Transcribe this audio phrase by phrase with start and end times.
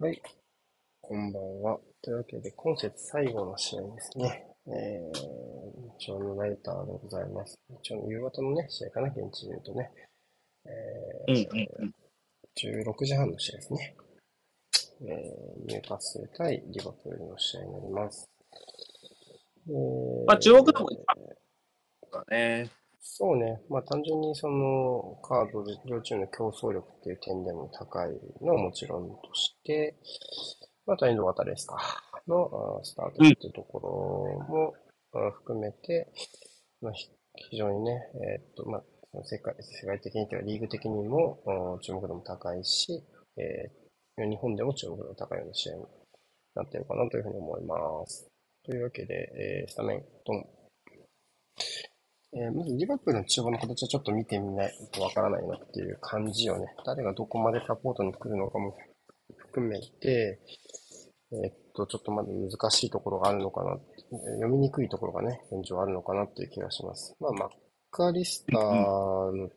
[0.00, 0.22] はい、
[1.00, 1.80] こんばんは。
[2.02, 4.46] というわけで、今節最後の試合ですね。
[4.68, 5.18] えー、
[5.98, 7.58] 一応のナイターでございます。
[7.82, 9.90] 一応の夕方のね、試合かな、現地で言うとね。
[10.66, 10.70] え
[11.26, 11.94] うんー、うんうん。
[12.86, 13.96] 16時半の試合ですね。
[15.00, 18.30] えー、ニューカッスル対リバプールの試合になります。
[19.68, 21.00] えーまあ、注目度も一
[22.12, 22.70] 番かね。
[23.00, 23.60] そうね。
[23.68, 28.10] まあ単純にそのカードで両チームの競争力っていう点でも高い
[28.42, 29.96] のはもちろんとして、
[30.86, 31.78] また遠藤航ですか、
[32.26, 34.74] のスタートっていうところも、
[35.32, 36.12] 含めて、
[36.80, 36.92] まあ、
[37.50, 38.82] 非常にね、えーっと、まあ、
[39.24, 43.04] 世界、世界的にというかリーグ的にも注目度も高いし、
[43.36, 43.88] えー
[44.18, 45.84] 日本でも注目度が高いような試合に
[46.56, 48.28] なってるかなというふうに思います。
[48.64, 50.46] というわけで、えースタメン、ドン。
[52.34, 58.76] えーまずリバプールの中盤の形はちょっと見てみないとわからないなっていう感じをね、誰がどこまでサポートに来るのかも
[59.36, 60.40] 含めて、
[61.32, 63.78] えーっと、ちょっとまだ難しいところがあるのかな、
[64.34, 67.14] 読みにくいところがね、現状あるのかなっていう気がします。
[67.20, 67.48] まあ、マッ
[67.90, 68.60] カリスター
[69.36, 69.48] の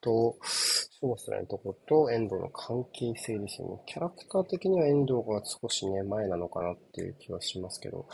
[0.00, 3.82] と、ショースラのとこと遠藤の関係性ですよね。
[3.86, 8.06] キャラクター的には遠藤が少しね、前なのかなっていう気はしますけど、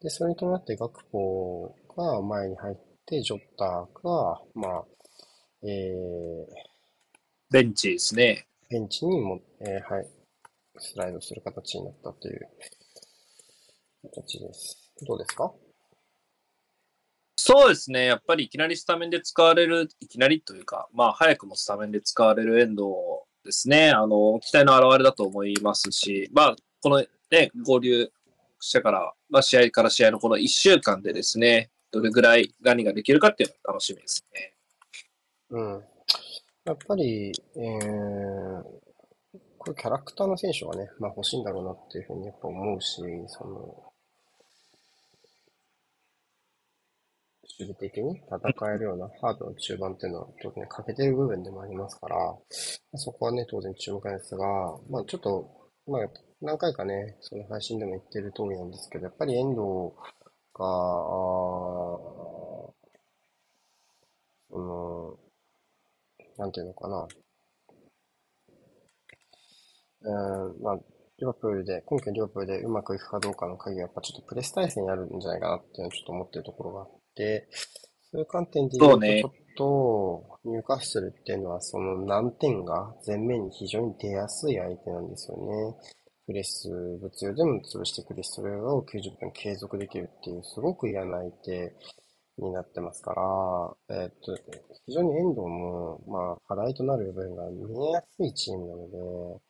[0.00, 3.68] で、それに伴ってガクポが前に入って、ジョッター
[4.06, 4.84] が、まあ、
[5.62, 6.46] えー、
[7.50, 8.46] ベンチですね。
[8.70, 10.06] ベンチにも、えーはい、
[10.78, 12.48] スライドする形になったという
[14.14, 14.92] 形です。
[15.06, 15.52] どうですか？
[17.36, 18.04] そうですね。
[18.06, 22.82] やっぱりいきなりスタメンで使われる、いきなりというか、まあ、早くもスタメンで使われる遠藤
[23.44, 23.90] ですね。
[23.90, 28.12] あの、期待の表れだと思いますし、まあ、このね、合流
[28.60, 34.54] してから、まあ、試合から試合のこの1週間でですね、どれぐらい何ができるかっていうのが楽しみですね。
[35.50, 35.84] うん。
[36.64, 38.62] やっぱり、えー、
[39.58, 43.90] これキャラクターの選手はね、まあ欲しいんだろうなっていうふうにやっぱ思うし、その、
[47.58, 52.16] 守備的に戦えるようなハードの中盤っていうのは当然欠けてる部分でもありますから、
[52.94, 54.46] そこはね、当然注目なんですが、
[54.88, 55.50] まあちょっと、
[55.86, 56.02] まあ
[56.40, 59.92] 何回かね、その配信でも言ってる通りなんですけど、やっぱり遠藤
[60.60, 62.72] が、あー
[64.50, 65.18] その、
[66.36, 67.06] なんていうのかな。
[70.02, 70.78] うん、まあ、
[71.18, 77.48] リバプールで、今季のリバプールでうまくいくかどうかの鍵はやっぱちょっとプレス体制にあるんじゃないかなっていうのをちょっと思ってるところがあって、
[78.10, 85.76] そういう観点で言うと、ちょっと、ニューカッスルっていうのはその難点が前面に非常に出やすい相手なんですよね。
[86.30, 91.74] プレス、物量でも潰してくるし、それを90分継続できるっていう、すごく嫌な相手
[92.38, 94.36] になってますから、えーっと、
[94.86, 99.40] 非常に遠藤も、まあ、課題となる部分が見えやすいチームなので、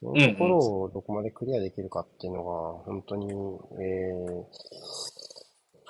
[0.00, 4.44] そのところをどこまでクリアできるかっていうのが、本当に、えー、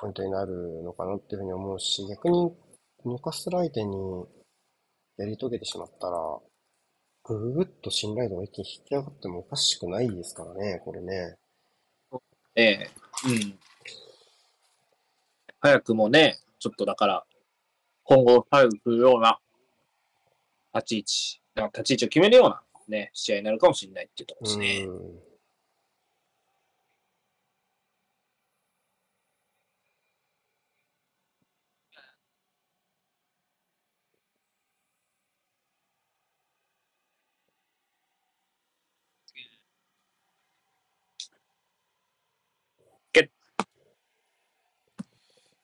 [0.00, 2.50] ポイントになるのかなっていうふうに思うし、逆に、
[3.04, 4.26] ニューカスル相手に
[5.16, 6.18] やり遂げてしまったら、
[7.25, 11.37] ぐぐぐっと信頼度が一気に引き上がってもおかしくないですからね、これね。
[12.56, 12.91] ええ
[13.25, 13.59] うん。
[15.60, 17.25] 早くもね、ちょっとだから、
[18.05, 19.38] 今後左右するような
[20.75, 24.84] 立ち位置、立ち位置を決めるようなね、試合になるかもしれないっていうところですね。
[24.87, 25.31] うん。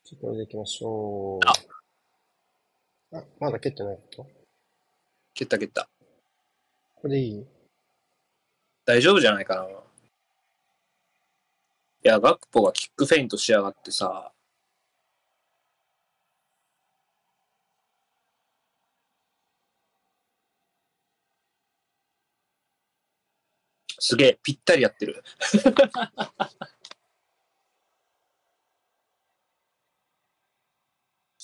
[0.08, 1.40] ちょっとこれで行きましょう。
[3.14, 4.26] あ、まだ蹴ってないこと？
[5.34, 5.86] 蹴った蹴った。
[6.94, 7.46] これでいい？
[8.86, 9.64] 大丈夫じゃないかな。
[9.68, 9.68] い
[12.04, 14.32] や、ガクポがキックフェイントしやがってさ、
[23.98, 25.22] すげえ、ぴったりやってる。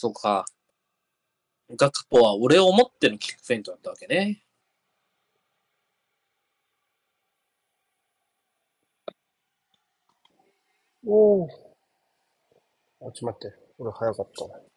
[0.05, 0.45] そうか。
[1.79, 4.43] ガクポは俺を思ってのキックフェイントだったわけね。
[11.07, 11.49] おお。
[11.49, 11.49] あ、
[13.01, 13.57] ちょっと待って。
[13.79, 14.74] 俺早かった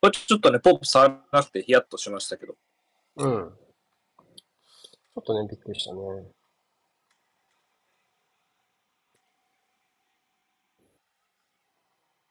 [0.00, 2.56] これちょっとね、ポップ触らなくてヒヤッとしましたけど。
[3.16, 3.52] うん。
[3.52, 6.00] ちょっとね、びっくりしたね。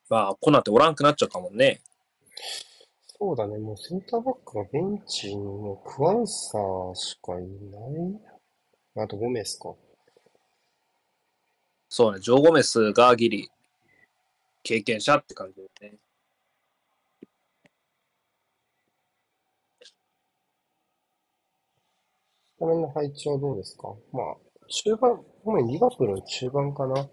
[0.09, 1.81] まあ、コナっておらんくなっちゃったもんね。
[3.19, 9.03] そうだね、もうセンターバックがベンチにもうクワンサーしかいない。
[9.03, 9.75] あとゴメスか。
[11.89, 13.49] そうね、ジョー・ゴメスがギリ
[14.63, 15.99] 経験者って感じですね。
[22.59, 23.87] スタメンの配置はどうですか？
[24.11, 24.35] まあ、
[24.67, 27.09] 中盤、ごめん、リバプールの中盤かな。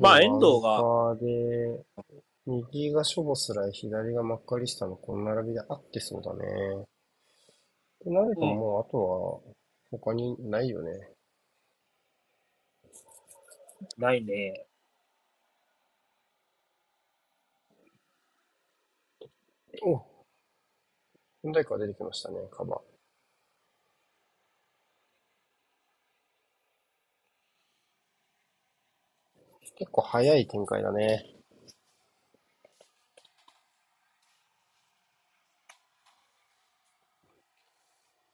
[0.00, 1.84] まあ遠藤がで、
[2.46, 6.46] 右がショボスライ、左がマッカリスタのこの並びで合ってそうだね。
[6.80, 6.84] っ
[8.04, 11.10] てなるともう、あとは、他にないよね。
[13.98, 14.66] ないね。
[19.82, 19.98] お
[21.42, 22.93] 本題から出てきましたね、カバー。
[29.76, 31.24] 結構早い展開だね。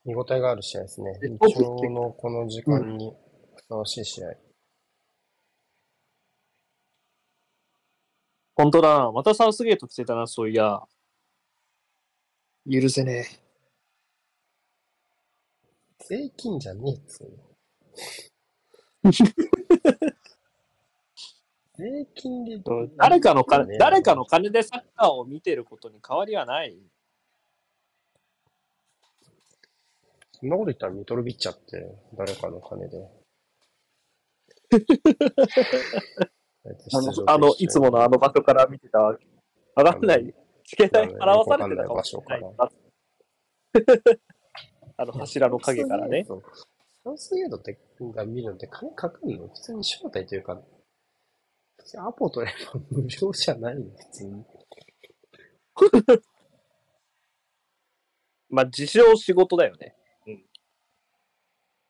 [0.05, 1.19] 見応えがある試合ですね。
[1.23, 3.13] え日曜のこの時間に
[3.57, 4.35] ふさわしい試合。
[8.57, 9.13] 本当だな。
[9.13, 10.83] またサウスゲート来てたな、そういや。
[12.71, 13.27] 許せね
[15.99, 17.31] 税金じゃねえっつう
[19.03, 19.11] の。
[21.81, 22.59] 税金でえ。
[22.99, 26.77] 誰かのね金、誰かの金でサッカーを見てることに変わりはない。
[30.32, 32.99] そんなこと言ったらミトロビッチャって誰かの金で。
[36.93, 39.26] あの、あのいつものあの場所から見てたわけ。
[39.75, 40.35] わかんない。
[40.65, 42.43] チケ代払わされてたかもしれない。
[44.99, 46.25] あの柱の影からね。
[46.26, 46.43] そう。
[47.03, 50.61] サウスゲートってが見るのって金かかるの普通に招待というか、
[51.81, 54.44] 普通にアポ取れば無料じゃないの普通に。
[58.50, 59.97] まあ、自称仕事だよね。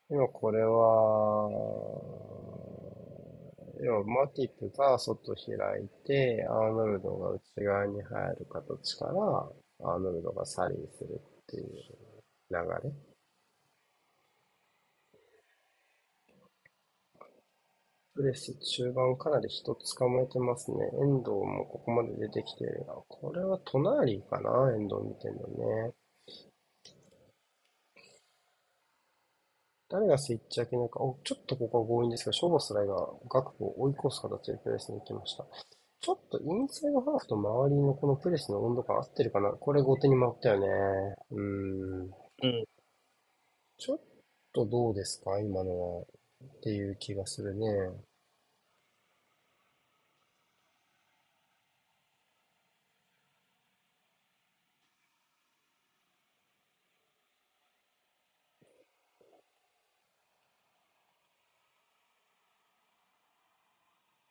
[0.08, 1.48] 今これは、
[3.82, 11.66] 要はマティプが外開いて、アーノルドが内側に入る形から、アーノルドがサリーするっていう
[12.50, 13.09] 流れ。
[18.20, 20.76] プレス中盤かなり人捕まえてますね。
[21.00, 24.74] 遠藤もここまで出てきてるが、これは隣かな？
[24.76, 25.92] 遠藤見てるのね。
[29.88, 31.00] 誰がスイッチ開けないか？
[31.00, 32.94] お、ちょっとここは強引ですが、ショーボスライが
[33.30, 35.46] ガクポを追い越す形でプレスに行きました。
[36.02, 39.48] ちょっとインサイドハーフと周りのこのプレスの温度感合ってるかな？
[39.48, 40.66] これ後手に回ったよね。
[41.30, 42.02] うーん。
[42.02, 42.10] うん。
[43.78, 44.00] ちょっ
[44.52, 45.40] とどうですか？
[45.40, 46.02] 今のは。
[46.02, 47.66] っていう気がするね。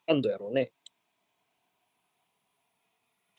[0.09, 0.73] 何度やろうね。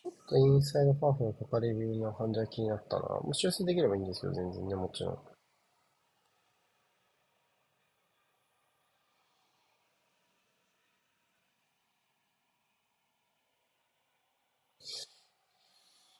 [0.02, 3.02] ちょっとインサイドハーフのかかり気味の感じは気になったな。
[3.20, 5.18] もう修正できればいいんですよ、全然ね、もちろん。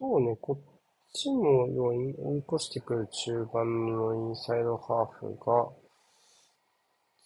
[0.00, 5.70] そうね、こっちも要因追い越してくる中盤のインサイドハーフが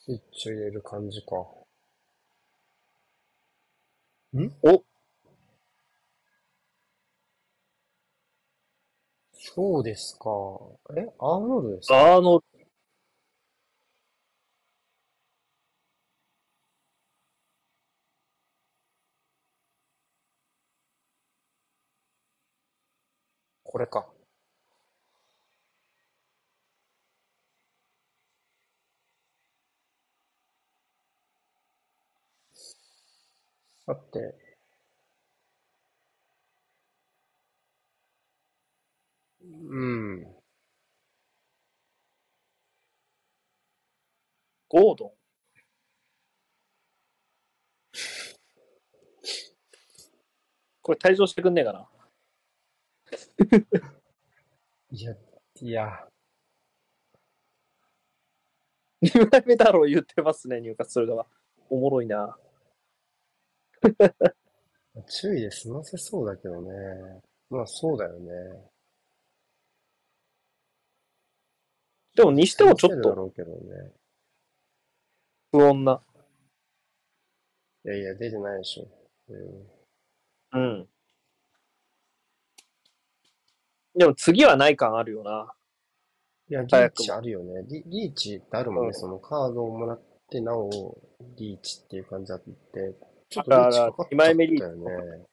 [0.05, 1.64] スイッチを入れる感じか。
[4.41, 4.53] ん？
[4.63, 4.85] お。
[9.33, 10.29] そうですか。
[10.97, 12.15] え、アーノルドですか？
[12.17, 12.43] あの、
[23.65, 24.07] これか。
[33.87, 34.35] さて、
[39.41, 39.47] う
[39.81, 40.27] ん。
[44.69, 45.13] ゴードン。
[50.83, 51.89] これ退場してくんねえかな？
[54.91, 55.15] いや、
[55.61, 56.09] いや、
[59.03, 61.27] 2枚目だろう言ってますね、入荷する側。
[61.71, 62.37] おもろいな。
[65.09, 66.71] 注意で済ませそうだけどね。
[67.51, 68.31] まあそうだよね。
[72.15, 73.93] でもにしてもちょっとだろうけどね。
[75.51, 76.01] 不穏な。
[77.85, 78.89] いやいや、出てないでしょ。
[80.53, 80.61] うん。
[80.61, 80.89] うん。
[83.97, 85.53] でも次はない感あるよな。
[86.49, 87.63] いや、リーチあるよね。
[87.69, 88.89] リリーチってあるもんね。
[88.89, 90.99] うんそのカードをもらって、なお、
[91.37, 92.95] リーチっていう感じあって、
[93.35, 94.09] ちょっとだからリーチかかっ
[94.77, 95.27] ね。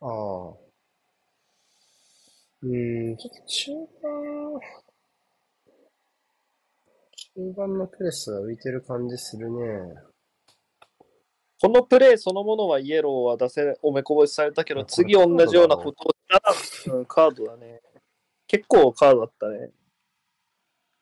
[0.00, 0.66] ああ。
[2.62, 4.60] うーん、ちょっと中盤、
[7.34, 9.94] 中盤のプレスが浮いてる感じするね。
[11.58, 17.80] このプレーそのものはイエローは出せ、おめこぼしされたけど、次同じようなことをしたら、うん、カードだね。
[18.46, 19.70] 結構カードだったね。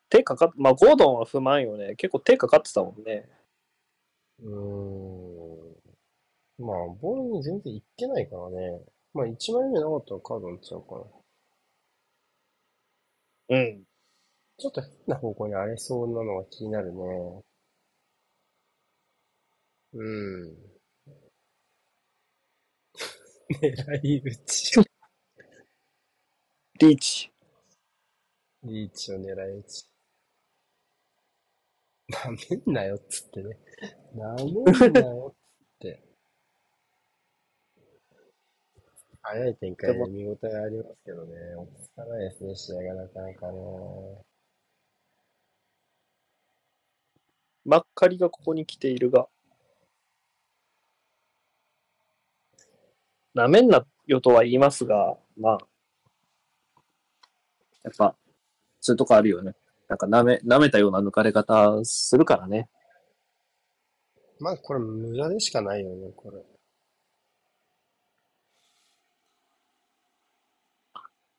[0.07, 1.95] 手かかっ、まあ、ゴードンは不満よね。
[1.97, 3.27] 結構手かかってたもんね。
[4.39, 5.95] うー
[6.61, 6.65] ん。
[6.65, 8.81] まあ、ボールに全然いってないからね。
[9.13, 10.95] まあ、1枚目なかったらカードにしちゃうか
[13.49, 13.49] な。
[13.49, 13.83] うん。
[14.57, 17.43] ちょっと変な方向に荒れそうなのが気になるね。
[19.93, 20.55] うん。
[23.61, 24.81] 狙い撃ち。
[26.79, 27.31] リーチ。
[28.63, 29.94] リーチを狙い撃ち。
[32.07, 33.57] なめんなよっつってね。
[34.13, 36.03] なめんなよっつって。
[39.21, 41.33] 早い展開で見応えありますけどね。
[41.55, 43.59] 落ち着かないですね、試合がなかなかね。
[47.65, 49.27] マッカリがここに来ているが。
[53.33, 55.57] なめんなよとは言いますが、まあ。
[57.83, 58.15] やっぱ、
[58.79, 59.55] そういうとこあるよね。
[59.87, 62.69] なんかなめ、舐めたような抜かれ方するからね。
[64.39, 66.43] まあ、これ無駄でしかないよね、これ。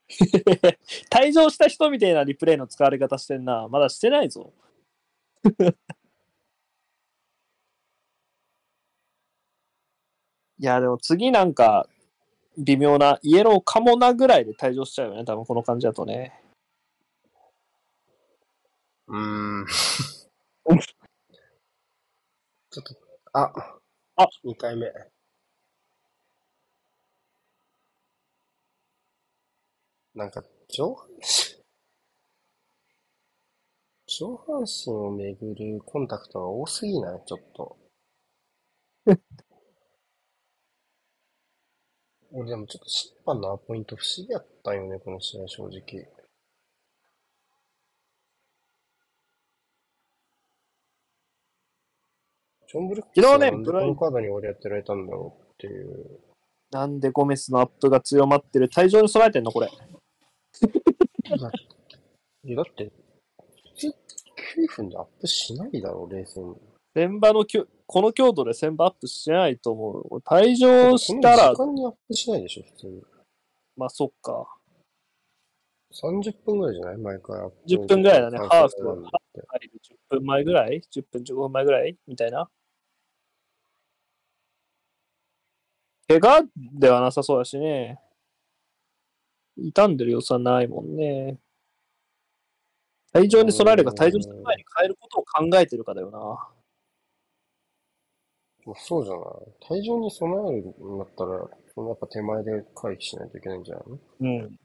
[1.10, 3.68] 退場した人みたいなリプレイの使われ方してんな。
[3.68, 4.52] まだしてないぞ。
[10.58, 11.88] いや、でも次なんか、
[12.58, 15.24] 微妙なイエローかもなぐらいで退場しちゃうよね。
[15.24, 16.32] 多分この感じだとね。
[19.08, 19.66] うーん。
[22.70, 22.94] ちょっと、
[23.32, 23.52] あ、
[24.16, 24.86] あ、2回目。
[30.16, 31.62] なんか、上半身、
[34.08, 37.22] 上半身をめぐるコンタクトが多すぎない？
[37.26, 37.76] ちょっと。
[42.32, 46.08] 俺でもちょっと審判のアポイント不思議やったんよね、この試合正直。
[52.68, 56.20] ジョン・ブルックス昨日ねブライこのカードに俺やってられたんだろうっていう。
[56.70, 59.68] なんでゴメスのアップが強まってる退場に備えてんのこれ。
[61.38, 61.50] だ
[62.44, 62.90] いやだって、
[63.74, 66.56] 普通9分でアップしないだろう、冷静に。
[66.94, 70.16] 先場のきょ、この強度で先場アップしないと思う。
[70.18, 73.02] 退場したら時、間にアップしないでしょ、普通に。
[73.76, 74.46] まあそっか。
[75.92, 76.96] 30分ぐらいじゃない？
[76.98, 77.56] 毎回アップ。
[77.68, 79.70] 10分ぐらいだね関ハーフ係なんだって入る
[80.10, 82.48] 10分前ぐらい ?10 分15分前ぐらいみたいな？
[86.08, 87.98] 怪我ではなさそうだしね。
[89.56, 91.38] 傷んでる様子はないもんね。
[93.14, 96.18] 退場に備えるか退場する前に変えることを考えてるかだよな。
[98.66, 99.80] まあそうじゃない？
[99.80, 103.98] 退場に備えるんだったら、やっぱ手前で回避しないといけないんじゃないの？
[104.20, 104.58] うん。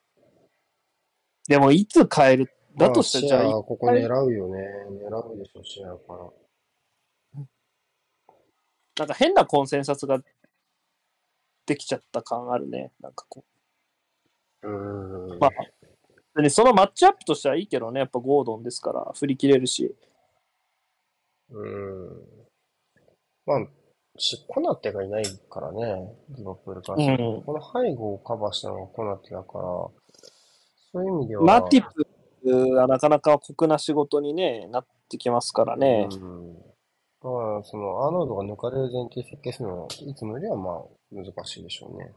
[1.47, 2.53] でも、いつ変える？
[2.77, 4.65] だとしたら、じゃあ、ここ狙うよね。
[4.89, 6.29] 狙うでしょ、シェアから。
[8.97, 10.21] なんか変なコンセンサスが
[11.65, 12.91] できちゃった感あるね。
[12.99, 13.43] なんかこ
[14.61, 15.31] うーん。
[15.31, 15.37] う。
[15.39, 15.51] まあ、
[16.35, 19.95] 別にそのマッチアップとしてはいいけどね、やっぱゴードンですから、振り切れるし。
[21.49, 21.67] うー
[22.13, 22.47] ん。
[23.45, 23.67] まあ、
[24.17, 29.65] し、コナテがいないからね、リバプールからうんこの背後をカバーしたのがコナテだから、
[30.93, 31.85] そういう意味では、マティ
[32.43, 36.07] プはなかなか酷な仕事に、ね、なってきますからね。
[36.11, 36.53] うん。
[37.23, 42.11] まあ、その、アーノルドが抜かれる前提設計するのは、いつもよりはまあ、難しいでしょうね。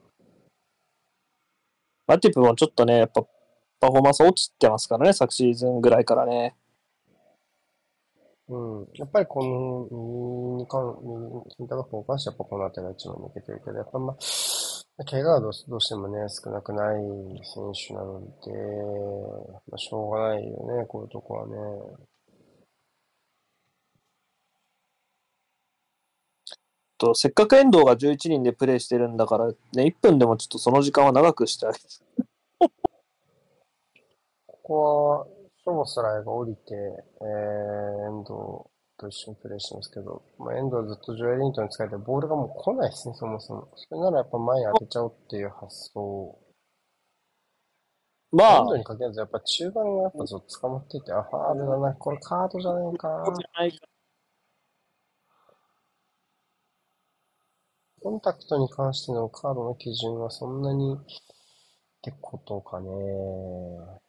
[2.06, 3.22] マティプもちょっとね、やっぱ
[3.80, 6.56] パフォーマンス落ちてますからね、昨シーズンぐらいからね。
[8.48, 8.88] うん。
[8.94, 14.16] やっぱりこの、右に関、右センターバックに関してはやっぱこの辺りが一番抜けてるけど、やっぱまあ、
[15.02, 17.02] 怪我はどうしどうしてもね、少なくない
[17.42, 18.52] 選手なので、
[19.68, 21.54] まあ、しょうがないよね、こういうとこはね。
[26.50, 26.56] あ
[26.96, 31.84] と、せっかく遠藤が11人でプレイしてるんだから、ね、1分でもちょっとその時間は長くしてあげて。
[34.46, 38.73] ここは、ショボスライが降りて、えー、遠藤
[39.04, 43.68] と一緒にプレイしてますけど、まあ、遠藤ずっとジョエリントンに使えて、ボールがもう来ないですね、そもそも。
[43.76, 46.38] それならやっぱ前に当てちゃおうっていう発想。
[48.32, 52.60] まあ遠、藤にかけるとやっぱ中盤がやっぱずっと捕まってて、あ、ファールだな、これカード。
[52.60, 53.24] じゃないか
[58.00, 60.98] コンタクトに関してのカードの基準はそんなにっ
[62.02, 64.03] てことかね。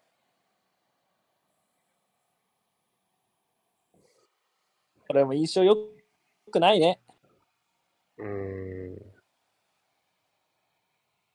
[5.07, 5.75] これも印象良
[6.51, 6.99] くないね。
[8.17, 9.15] うーん。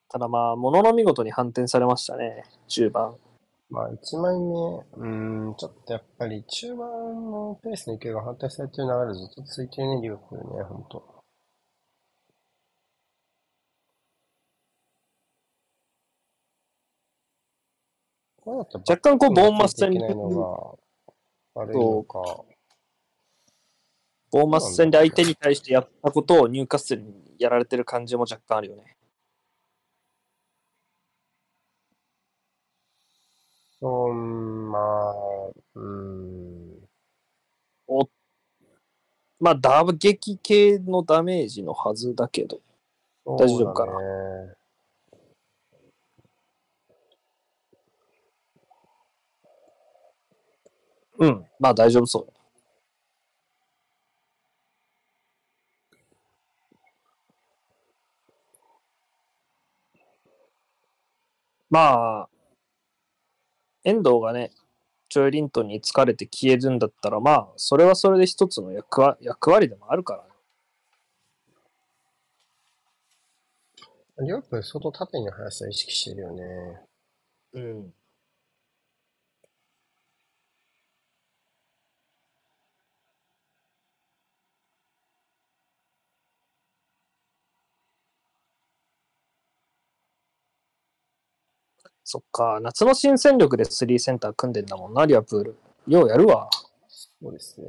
[0.09, 3.17] ただまあ、ものの見事に反転されましたね、中盤。
[3.71, 11.21] まあ、1枚目、うーん、ちょっとやっぱり中盤のペースの勢いが反対されてる流れずっと続いてるね、リバプールね、ほんと。
[18.89, 22.43] 若干こう、ボーンマス戦いけないのが悪いのか。
[24.31, 28.97] ボーンマス戦で相手に対してやったことを入荷するにやられてる感じも若干あるよね。
[33.81, 35.13] そう、まあ、
[35.49, 36.89] うーん。
[37.89, 38.09] お
[39.41, 42.61] まあ、打撃系のダメージのはずだけど。
[43.25, 43.99] 大丈夫かなそ
[51.21, 51.45] うん。
[51.59, 52.40] まあ大丈夫そうだ。
[61.71, 62.29] まあ、
[63.85, 64.51] 遠藤がね、
[65.09, 70.31] ジョエリントンに疲れて消えるんだったら、まあ、それはそれで一つの役割役割でもあるからね。
[74.27, 76.45] リバプール相当縦に速さ意識してるよね。
[77.55, 77.95] うん。
[92.13, 95.57] そっか、夏の新戦力で3センター組んでんだもんな、リアプール。
[95.87, 96.51] ようやるわ。
[96.89, 97.69] そうですね。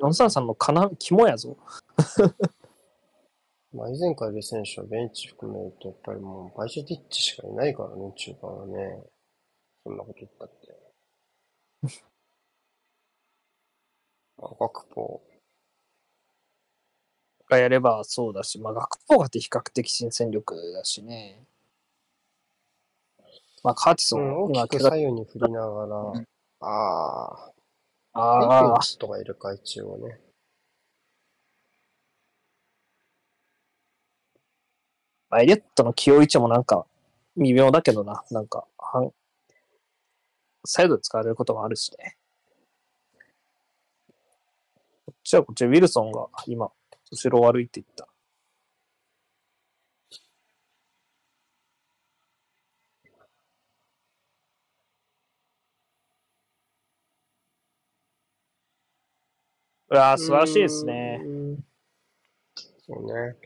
[0.00, 1.58] 433のかな、肝やぞ。
[3.74, 9.04] まあ、以前からいる選手はベンチ含めると、やっぱりもうバイジェティッチしかいないからね、中盤はね。
[9.84, 10.74] そんなこと言ったって。
[14.38, 15.20] まあ、ガクポ
[17.50, 21.44] がやればそうだし、まあ、学校がって比較的新戦力だしね。
[23.62, 26.24] まあ、カーティスうん、大きく左右に振りながら、うん
[26.60, 27.52] あ
[28.12, 30.20] あ、ああ、とかいるか、一応ね。
[35.30, 36.86] まあエリオットの起用位置もなんか
[37.36, 38.24] 微妙だけどな。
[38.30, 39.12] なんか、半
[40.64, 42.16] サイドで使われることもあるしね。
[45.06, 46.70] こっちはこっちでウィルソンが今、
[47.12, 48.07] 後ろを歩いていった。
[59.90, 61.20] うわー素晴らしいですね。
[62.86, 63.36] そうね。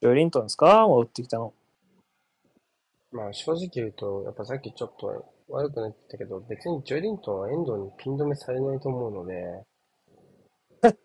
[0.00, 0.86] ジョエリントンですか？
[0.88, 1.52] 戻ってきたの。
[3.12, 9.64] まあ正直言うと、やっぱさっきちょっと悪くなってたけど、別にジョエリントンは遠藤にピン止めされないと思うので、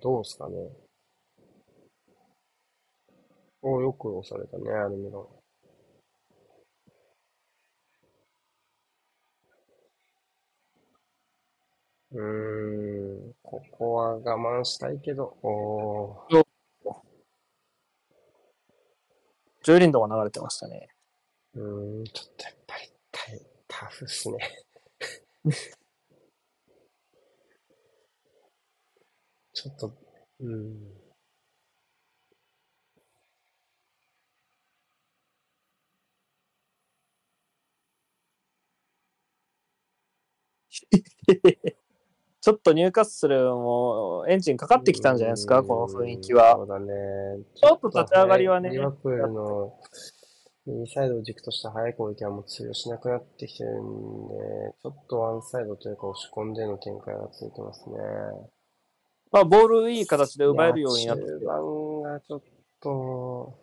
[0.00, 0.56] どうすかね。
[3.62, 5.41] およく押されたね、アルミロン。
[12.12, 16.32] うーん、ここは我慢したいけど、おー
[19.64, 20.88] ジョエリントンが流れてましたね。
[21.54, 24.38] うーん、ちょっとやっぱりタイタフっすね。
[29.54, 29.94] ちょっと、
[30.40, 30.92] うん。
[42.42, 46.64] ちょっとニューカッスルもエンジンかかってきたんじゃないですか、うんこの雰囲気はそ。
[46.64, 46.92] うだね。
[47.54, 49.78] ちょっと立ち上がりはねリバプールの
[50.66, 53.84] 右サイドを軸とした速い攻撃はもう通用しなくなってきてるんで、
[54.82, 57.96] ちょっとワンサイドというか押し込んでの展開が続いてますね。
[59.30, 62.42] まあ、ボールいい形で奪えるようになっていや中盤がちょっ
[62.80, 63.58] と、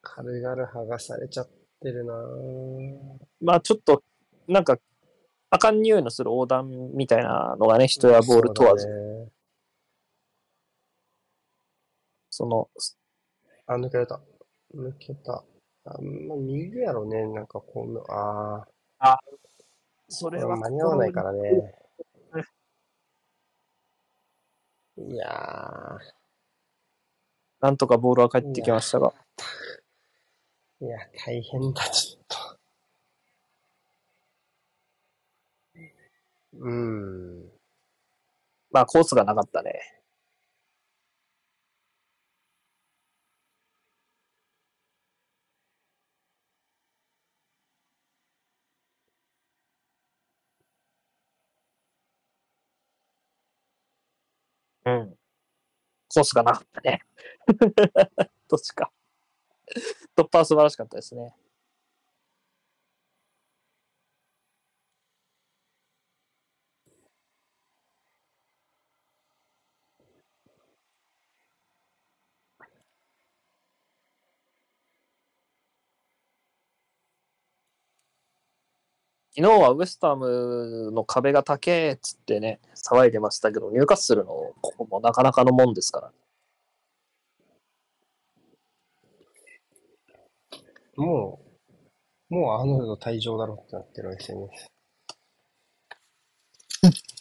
[0.00, 1.48] 軽々剥がされちゃっ
[1.82, 2.96] てるなぁ
[3.42, 4.02] まあ、ちょっと、
[4.48, 4.78] なんか、
[5.54, 8.88] あかん匂いのする横断みたいなのがね、人やボール問わず。
[12.28, 12.68] その、
[13.66, 14.20] あ、抜けた。
[14.74, 15.44] 抜けた。
[15.84, 18.66] あまあ、右やろね、なんかこの、あ
[18.98, 19.12] あ。
[19.12, 19.18] あ、
[20.08, 20.56] それは。
[20.56, 21.72] 間に合わないからね。
[24.96, 25.98] いやー。
[27.60, 29.14] なんとかボールは返ってきましたが。
[30.80, 32.53] いや、大変だ、ちょっと。
[36.60, 37.50] うーん。
[38.70, 39.80] まあ、コースがなかったね。
[54.84, 55.14] うん。
[56.08, 57.00] コースがなかったね。
[58.48, 58.92] どっちか。
[60.16, 61.34] 突破は素晴らしかったですね。
[79.36, 86.12] 昨日はウエスタハムの壁が高えっつってね、騒いでましたけど、ニューカッスルのここもなかなかのもんですから。
[90.96, 91.40] も
[92.30, 94.70] う、もうアーノルド退場だろってなってる SNS。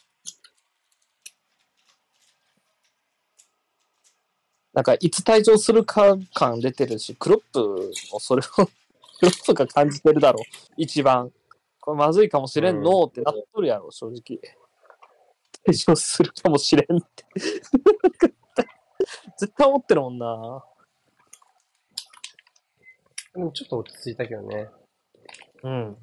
[4.73, 8.71] なんか、いつ退場するか感出てるし、クロップもそれを、ク
[9.23, 10.43] ロップが感じてるだろう。
[10.78, 11.32] 一番。
[11.85, 14.39] これまずいかもしれんのってなっとるやろ、正直。
[15.67, 17.25] 退場するかもしれんって。
[19.37, 20.65] 絶対思ってるもんな。
[23.33, 24.69] でもちょっと落ち着いたけどね。
[25.63, 25.97] うん。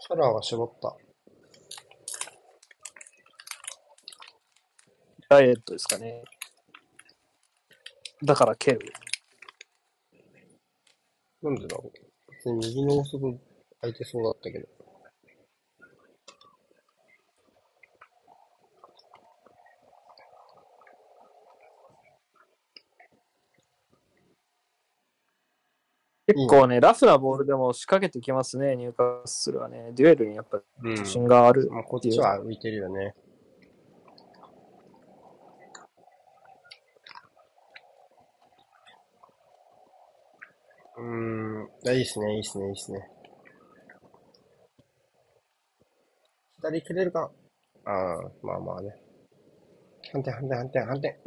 [0.00, 0.98] シャラーは絞った。
[5.30, 6.24] ダイエットですかね。
[8.22, 8.92] だから蹴る。
[11.42, 12.32] なんでだろう。
[12.32, 13.38] 別に右の遅く
[13.80, 14.68] 空いてそうだったけど。
[26.26, 29.90] 結構ね、ラフなボールでも仕掛けてきますね、ニューカッスルはね。
[29.94, 31.68] デュエルにやっぱ自信がある。
[31.70, 33.14] まあ、こっちは浮いてるよね。
[41.00, 41.68] うん。
[41.86, 43.08] あいいっすね、いいっすね、いいっすね。
[46.56, 47.30] 左切れるか
[47.86, 48.94] ああ、まあまあね。
[50.12, 51.20] 反転、反転、反転、反転。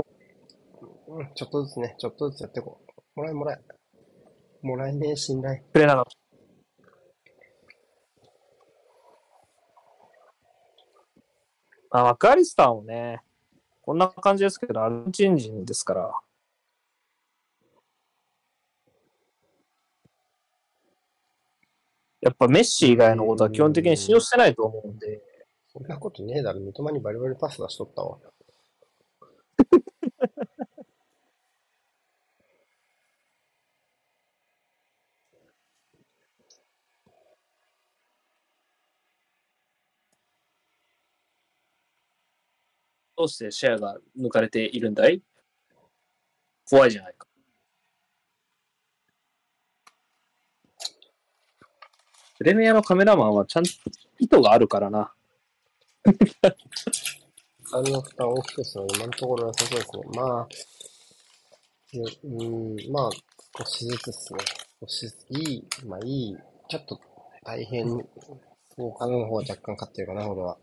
[1.08, 2.82] うん、ちょっとずつね、ちょっとずつやっていこ
[3.16, 3.20] う。
[3.20, 3.60] もらえ、もらえ。
[4.62, 5.64] もらえねえ、信頼。
[5.74, 6.04] くれなかっ
[11.90, 12.00] た。
[12.00, 13.22] あ、マクアリスターもね、
[13.82, 16.12] こんな感じですけど、アルゼンチン人ですから。
[22.24, 25.22] やっぱメッシ以外のことは基本的に信用してないと思うんで、
[25.68, 26.62] そんなことねえだろ。
[26.62, 28.18] 三笘にバリバリパス出しとったわ。
[43.18, 45.22] どうしてシェアが抜かれているんだい？
[46.70, 47.28] 怖いじゃないか。
[52.44, 53.70] プレミアのカメラマンはちゃんと
[54.20, 55.14] 意図があるからな。
[57.72, 60.04] あの負担大きいですので、今のところ良さそうですね。
[60.14, 60.48] まあ、
[61.94, 63.10] うーん、まあ、
[63.58, 64.40] 少しずつですね。
[64.82, 67.00] 少しずつ、いい、まあいい、ちょっと
[67.46, 67.98] 大変、そ
[68.88, 70.58] うかの方が若干勝ってるかな、俺は。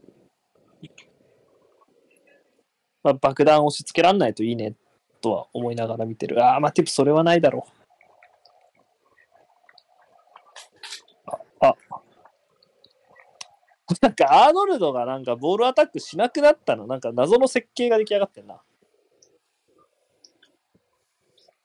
[3.02, 4.74] まあ、爆弾押し付けらんないといいね
[5.22, 6.44] とは思いながら見てる。
[6.44, 7.72] ああ、まあ、ティップそれはないだろう。
[11.60, 12.00] あ、あ。
[14.00, 18.60] なんかアーノルドがなんかボールアタックしなくなったの、なんか謎の設計が出来上がってんな。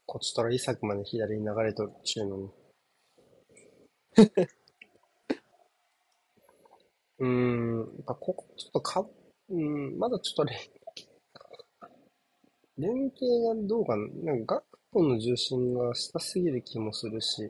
[0.07, 2.49] こっちとらイサクまで左に流れとる中のに。
[7.19, 9.55] うーん、やっぱここ、ちょっとか、うー
[9.95, 10.57] ん、まだちょっと連、
[12.77, 17.43] 連携がどうかな、なんか、ガクポの重心が下すぎる気もするし、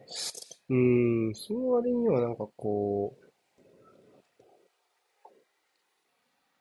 [0.70, 3.25] うーん、その割にはなんかこう、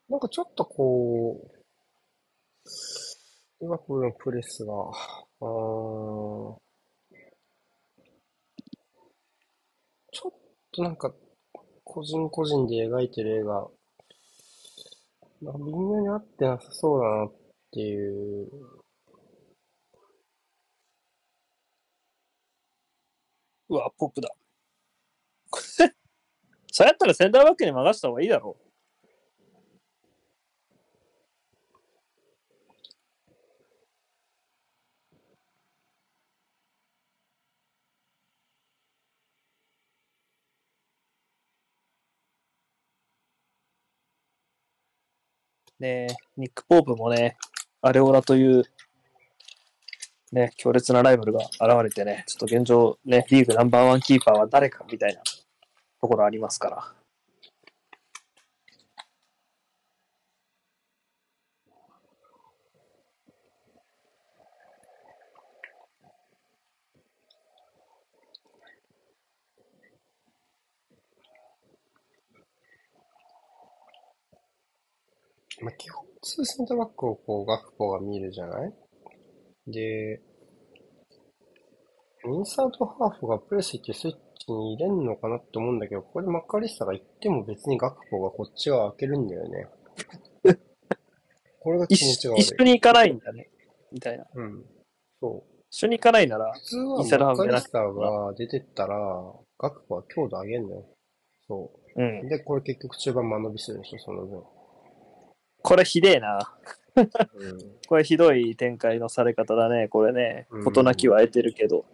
[0.09, 1.65] なんかちょっとこう、
[3.61, 6.59] リバプールのプレスが、あー
[10.13, 10.33] ちょっ
[10.73, 11.13] となんか、
[11.85, 13.69] 個人個人で描いてる絵が、
[15.43, 17.33] なんか微妙に合ってなさそうだなっ
[17.73, 18.49] ていう。
[23.69, 24.29] うわ、ポップだ。
[26.73, 28.57] そうやったらセンターバックに任せた方がいいだろ
[45.85, 46.07] ね、
[46.39, 47.37] ニック・ポープもね、
[47.83, 48.65] アレオラという、
[50.33, 55.21] ね、強烈なライバルが現れてね、ちょっと現状、ね、リーグナンバーワンキーパーは誰かみたいな
[56.01, 57.04] ところありますから。
[75.65, 78.73] まあ、基本、ツーセンターバックをこう、ガクポが見るじゃない？
[79.67, 80.21] で、
[82.27, 89.67] インサートハーフがプレスってスイッチに入れんのかなって思うんだけど、これマッカリスタが行っても別にガクポがこっち側開けるんだよね。
[91.61, 92.41] これが気持一ちが悪い。
[92.43, 93.49] 一緒に行かないんだね。
[93.93, 94.27] みたいな。
[94.35, 94.65] うん。
[95.21, 95.55] そう。
[95.71, 98.97] 一緒に行かないなら、普通はマッカリスタが出てったら、
[99.59, 100.85] ガクポは強度上げんのよ。
[101.47, 102.29] そうんう。。
[102.29, 104.43] で、これ結局中盤間延びするでしょ、その分。
[105.65, 106.55] これひでえな。
[106.95, 107.09] うん。
[107.89, 109.89] これひどい展開のされ方だね。
[109.89, 110.65] これねうん。
[110.65, 111.87] 事なきは得てるけど。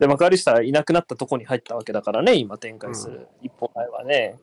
[0.00, 3.28] で、マカリスタいなくなったとこに入ったわけだからね、今展開する。
[3.42, 4.40] 一歩前はね。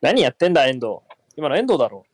[0.00, 1.00] 何やってんだ、遠藤。
[1.36, 2.06] 今の遠藤だろ。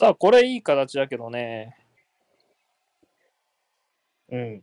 [0.00, 1.76] さあ、これいい形だけどね。
[4.30, 4.62] うん。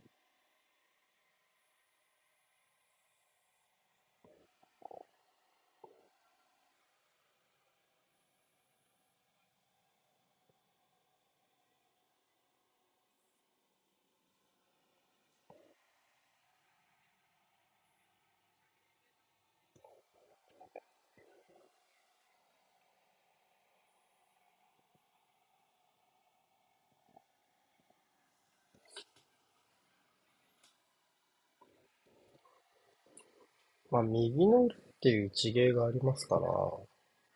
[33.90, 36.42] まあ、右の裏っていう地芸がありますから、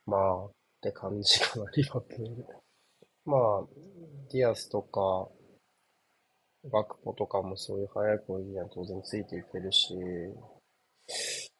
[0.07, 0.51] まあ、っ
[0.83, 2.47] て感じかな、リバプール。
[3.25, 3.67] まあ、
[4.33, 5.29] ディアスとか、
[6.71, 9.95] ガクポとかもそういう速い攻撃には当然ついていけるし、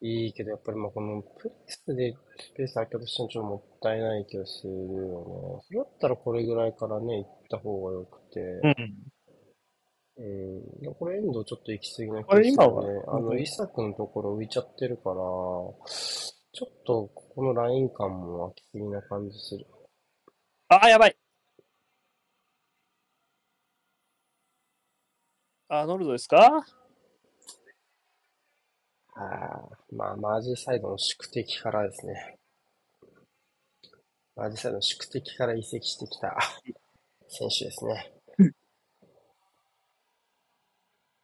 [0.01, 5.63] いいけど、やっぱりまあこのプレスでスペース空けとしてもちょっともったいない気がするよね。
[5.67, 8.75] それだったらこれぐらいからね、行った方がよくて、うん。
[10.19, 10.23] う
[10.91, 10.95] ん。
[10.95, 12.57] これ、遠藤ちょっと行き過ぎな気がするね。
[12.57, 19.67] はあの、イサクのところ浮いちゃってるから、ちょっとここのライン感も空きすぎな感じする。
[20.69, 21.17] ああ、やばい。
[25.69, 26.63] アーノルドですか？
[29.15, 32.39] ああ、まあ、マージサイドの宿敵からですね。
[34.37, 36.37] マージサイドの宿敵から移籍してきた
[37.29, 38.12] 選手ですね。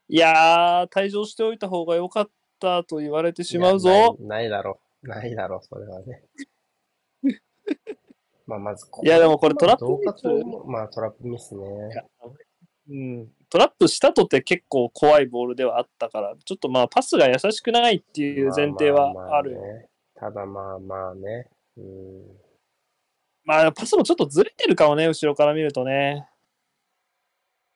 [0.09, 4.17] いやー、退場しておいた方が良かったと言われてしまうぞ。
[4.21, 5.09] ない、ないだろう。
[5.09, 6.23] ないだろう、それはね。
[8.47, 10.67] まあ、まずこいやでもこれトラップミス。
[10.67, 11.67] まあ、トラップミスね。
[12.89, 19.15] うん、トラップしたとて結構怖いボールではあったから、ちょっとまあパスが優しくないっていう前提はある。
[19.15, 19.43] まあまあまあ
[19.75, 19.89] ね。
[20.15, 21.49] ただまあまあね。
[21.77, 22.39] うん。
[23.45, 26.27] まあパスもちょっとずれてるかもね、後ろから見るとね。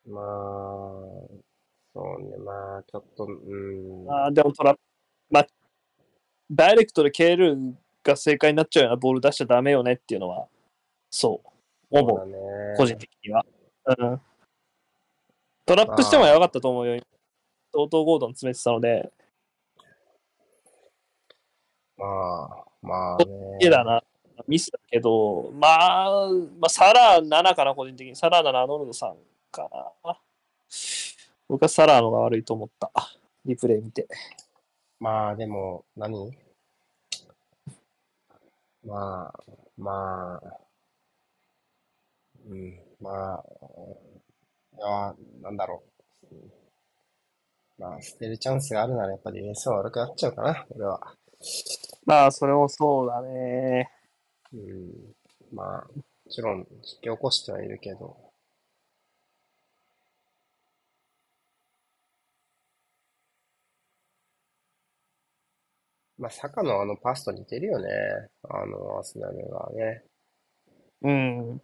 [0.06, 1.41] まあ、
[1.94, 2.36] そうね。
[2.38, 4.10] まあ、ちょっと、うん。
[4.10, 4.80] あーでもトラップ、
[5.30, 5.46] まあ、
[6.50, 10.46] ダイレクトで KL が正解になっちゃうようなボール出しちゃダメよねっていうのは、
[11.10, 11.42] そ
[11.90, 12.34] う、思う、ね。
[12.76, 13.44] 個人的には。
[13.86, 14.20] うん。
[15.66, 17.02] トラップしてもやばかったと思うよ。
[17.74, 19.12] 相当ゴードン詰めてたので、
[21.96, 23.18] まあ、まあ
[23.60, 23.70] ね。
[23.70, 24.02] だな。
[24.48, 26.28] ミスだけど、まあ、
[26.58, 28.16] まあ、サラー7かな、個人的に。
[28.16, 29.16] サラー7、アノルドさん
[29.50, 29.68] か
[30.04, 30.18] な。
[31.52, 32.90] 僕はサラーのが悪いと思った。
[33.44, 34.08] リプレイ見て。
[34.98, 36.32] まあ、でも、何？
[38.86, 39.34] まあ、
[39.76, 40.56] まあ、
[42.48, 43.44] うん、まあ、
[44.78, 45.82] いや、なんだろ
[46.30, 46.34] う。
[46.34, 46.50] うん
[47.78, 51.00] まあ、捨てるチャンスがあるならやっぱりディフェンスは悪くなっちゃうかな、俺は。
[52.06, 53.90] まあ、それもそうだね。
[54.54, 55.14] うん、
[55.52, 58.16] まあ、もちろん引き起こしてはいるけど、
[66.22, 67.88] まあ、サカのあのパスと似てるよね。
[68.48, 70.04] あの、アーセナルがね。
[71.02, 71.62] うん。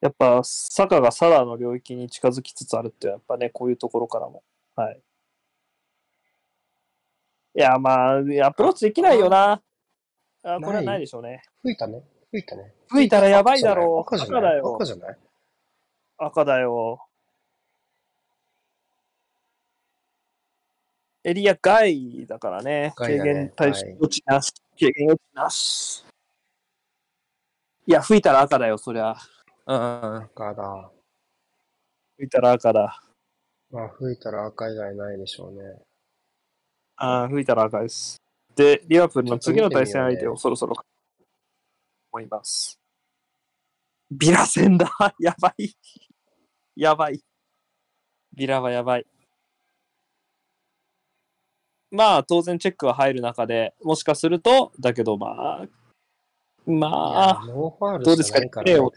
[0.00, 4.44] やっぱ、サカがサラの領域に近づきつつあるって、やっぱね、こういうところからも。
[4.76, 5.00] はい。
[7.56, 9.60] いや、まあ、アプローチできないよな。
[10.44, 11.42] あこれはないでしょうね。
[11.62, 12.04] 吹いたね。
[12.30, 12.72] 吹いたね。
[12.88, 14.00] 吹いたらやばいだろう。
[14.02, 14.84] 赤だよ赤。
[14.84, 15.18] じゃない
[16.18, 17.00] 赤だよ。
[21.28, 22.92] エリア外だからね。
[22.94, 24.52] 軽減対象落ちなし。
[24.78, 26.04] 軽減落ちなし。
[27.84, 29.16] いや、吹いたら赤だよ、そりゃ。
[29.66, 30.16] うん。
[30.18, 30.92] 赤だ。
[32.16, 33.02] 吹いたら赤だ。
[33.72, 35.82] まあ、吹いたら赤以外ないでしょうね。
[36.94, 38.22] ああ、吹いたら赤です。
[38.54, 40.76] で、リバプールの次の対戦相手をそろそろ
[42.12, 42.78] 思います。
[44.12, 45.70] ビラ戦だ やばい
[46.76, 47.20] やばい。
[48.32, 49.06] ビラはやばい。
[51.90, 58.92] まあ、当然チェックは入る中で、もしかすると、だけどまあ、いまや、あ、どうですかね、プレーを。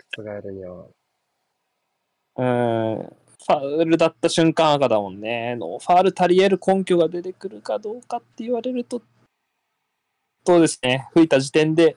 [2.35, 5.55] うーん、ファウルだった瞬間赤だもんね。
[5.55, 9.01] ノーファウルたり得る根拠が出てくるかどうかって言われると、
[10.45, 11.95] そうですね、吹いた時点で、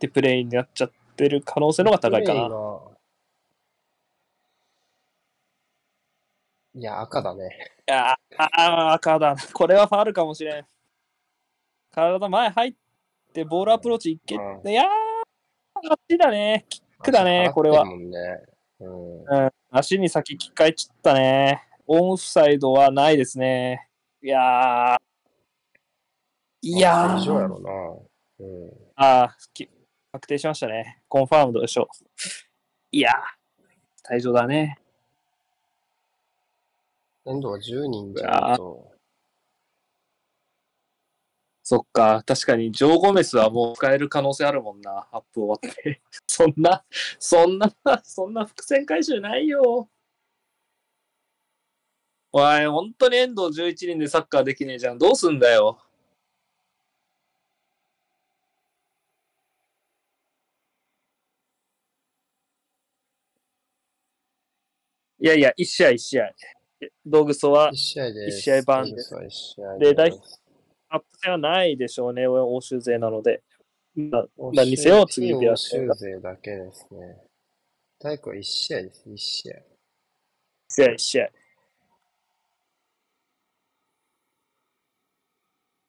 [0.00, 2.48] でプレイになっちゃってる可能性の方が高いかな。
[2.48, 2.92] が
[6.74, 7.48] いや、赤だね。
[7.88, 9.42] いやーあー赤だな。
[9.52, 10.66] これはファウルかもしれん。
[11.90, 12.74] 体前入っ
[13.34, 14.86] て、ボールアプローチいけ、うんいやー、
[15.90, 16.64] あっちだね。
[16.68, 17.82] キックだね、これは。
[17.82, 18.10] うん。
[19.24, 21.62] うん、足に先機械ちったね。
[21.86, 23.88] オンフサイドはないですね。
[24.22, 24.98] いやー。
[26.62, 27.48] いや以上やー。
[27.48, 27.70] ろな。
[28.40, 28.70] うん。
[28.96, 29.68] ああ、き
[30.12, 31.02] 確定しましたね。
[31.08, 31.86] コンファームドでしょう。
[32.92, 34.16] いやー。
[34.16, 34.78] 退場だね。
[37.26, 38.92] エンドは10人じゃないと。
[41.64, 42.22] そっか。
[42.26, 45.06] 確かに、ジョー・ゴメスはもう使える可能性あるもんな。
[45.12, 46.02] アップ終わって。
[46.26, 46.84] そんな、
[47.18, 49.88] そんな、そんな伏線回収ないよ。
[52.32, 54.98] おい、本当に遠藤11人でサッカーできねえじゃん。
[54.98, 55.78] どうすんだよ。
[65.20, 66.34] いやいや、1試合1試合。
[67.06, 68.28] 道具ソは1試合で。
[68.28, 70.12] 一試合版ですです1
[70.88, 73.42] アップ戦はないでしょうね、欧州勢なので。
[73.94, 77.16] 何にせよ次ビア欧州勢だけですね。
[77.98, 79.56] 体育は1試合です、1試合。
[80.68, 81.30] 試合、試合。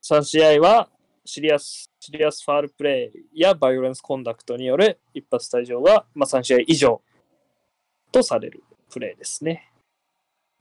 [0.03, 0.89] 3試合は
[1.25, 7.01] シリアス、シリアスファールプレイやバイオレンスコンダクトによる一発退場が、まあ、3試合以上
[8.11, 9.72] とされるプレイですね。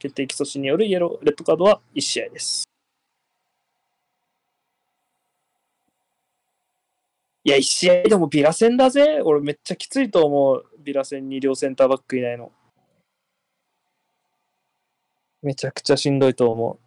[0.03, 2.65] 決定機阻止によるイエロー、レッドカードは1試合です。
[7.45, 9.21] いや、1試合でもビラ戦だぜ。
[9.23, 10.67] 俺めっちゃきついと思う。
[10.81, 12.51] ビラ戦に両センターバックいないの。
[15.41, 16.75] めちゃくちゃしんどいと思う。
[16.75, 16.79] っ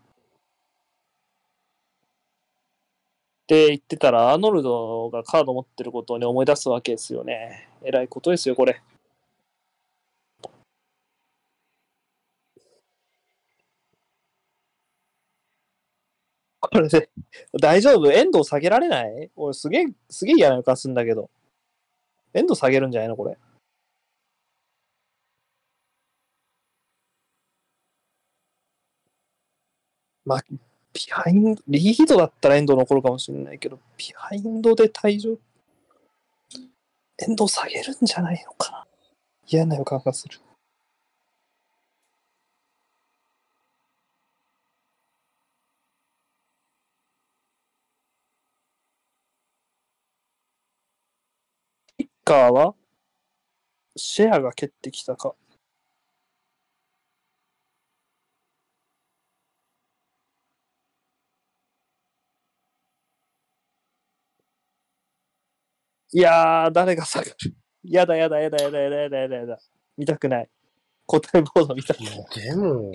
[3.48, 7.70] て言ってたら、アーノルドがカード持ってることをね、思い出すわけですよね。
[7.82, 8.82] えらいことですよ、これ。
[16.72, 17.10] これで、
[17.62, 18.12] 大丈夫？
[18.12, 19.32] 遠藤下げられない？
[19.36, 21.30] 俺すげえ、すげえ嫌な予感するんだけど。
[22.34, 23.38] 遠藤下げるんじゃないのこれ？
[30.26, 30.44] まあ、
[30.92, 35.38] ビハインド、リードだったら遠藤残るかもしれないけど、ビハインドで退場、
[37.18, 38.88] 遠藤下げるんじゃないのかな？
[39.48, 40.40] 嫌な予感がする。
[52.26, 52.74] カーは
[53.96, 55.36] シェアが蹴ってきたか。
[66.12, 67.36] いやー、誰が下がる
[67.84, 69.60] やだやだやだやだやだやだやだやだ。
[69.98, 70.50] 見たくない。
[71.06, 72.14] 答えボード見たくない。
[72.16, 72.92] いやでも、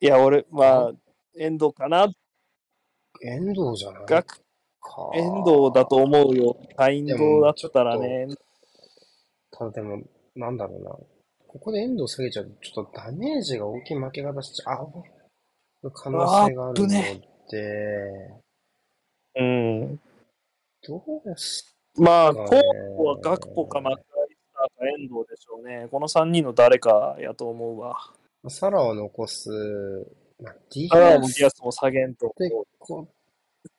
[0.00, 0.92] いや、俺、まあ、
[1.36, 2.08] 遠藤かな。
[3.22, 4.04] 遠藤じゃない？
[4.06, 4.43] 学か。
[5.14, 6.56] 遠藤だと思うよ。
[6.90, 8.28] インドだったらね。
[9.50, 10.02] ただでも、
[10.34, 10.90] なんだろうな。
[11.46, 14.74] ここで遠藤下げちゃうと、ちょっとダメージが大きい負け方しちゃ
[15.82, 18.34] う可能性があるので、
[19.36, 20.00] うん。
[20.86, 25.88] どうすまあ、かね候補はガクポかマッカリスターか遠藤でしょうね。
[25.90, 27.96] この3人の誰かやと思うわ。
[28.48, 29.50] サラを残す、
[30.42, 32.26] まあ、ディアスも下げんと。
[32.26, 33.08] ってこ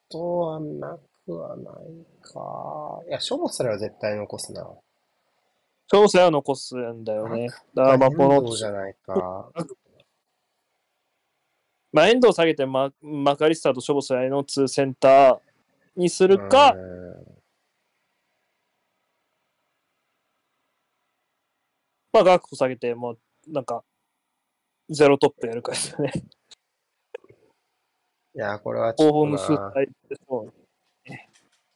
[0.09, 1.75] とはなくはない
[2.21, 3.01] か。
[3.07, 4.67] いや、ショボスラは絶対残すな。
[5.87, 7.47] 調整は残すんだよね。
[7.73, 9.51] だからまあ、このじゃないか。
[11.91, 15.39] まあ、遠藤下げてママカリスターとショボスライの2センター
[15.95, 17.05] にするか、うん
[22.15, 23.83] まあ、ガクポ下げて、もう、なんか、
[24.89, 26.13] ゼロトップやるかですよね。
[28.35, 29.37] いや、これはちょっ
[30.27, 30.53] と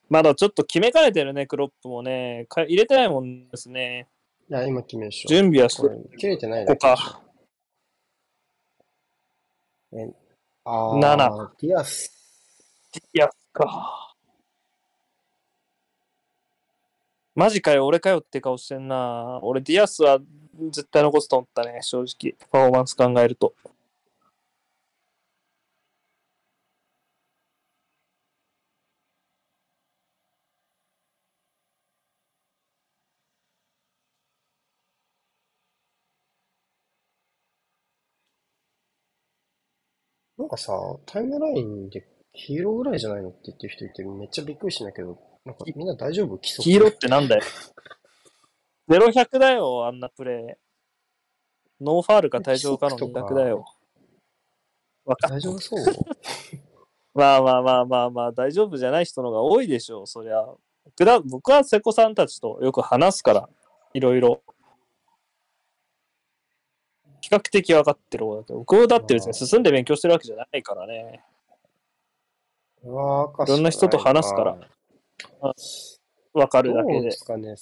[0.09, 2.45] まだちょっと決めかねてるね、クロップもね。
[2.49, 4.07] か入れてないもんですね。
[4.49, 5.29] いや、今決めしょ。
[5.29, 7.21] 準備はしてこれ切れてないだここか。
[9.93, 10.09] え
[10.65, 12.11] あー七ディアス。
[13.13, 14.15] いや、か。
[17.35, 19.39] マジかよ、俺かよって顔してんな。
[19.43, 20.19] 俺、ディアスは
[20.71, 22.35] 絶対残すと思ったね、正直。
[22.51, 23.53] パフォーマンス考えると。
[40.59, 40.73] さ、
[41.05, 46.37] タイムラインで黄色ぐらいじゃないのって言ってる人いて、めっちゃびっくりしたんだけど、なんかみんな大丈夫？
[46.37, 47.43] 黄色ってなんだよ。
[48.89, 51.83] 0100だよ、あんなプレー。
[51.83, 53.65] ノーファールか退場かの規則とか200だよ。
[55.05, 55.79] わか大丈夫そう？
[57.15, 60.45] まあまあまあまあまあ、大丈夫じゃない人のが多いでしょう、そりゃ。
[61.25, 63.49] 僕は瀬古さんたちとよく話すから、
[63.93, 64.41] いろいろ。
[67.21, 71.23] 比較的分かってる方だけど、僕だって別に進んで勉強してるわけじゃないからね。
[72.83, 74.57] わかいろんな人と話すから
[76.33, 77.11] 分かるだけでどうで。
[77.11, 77.55] すかね。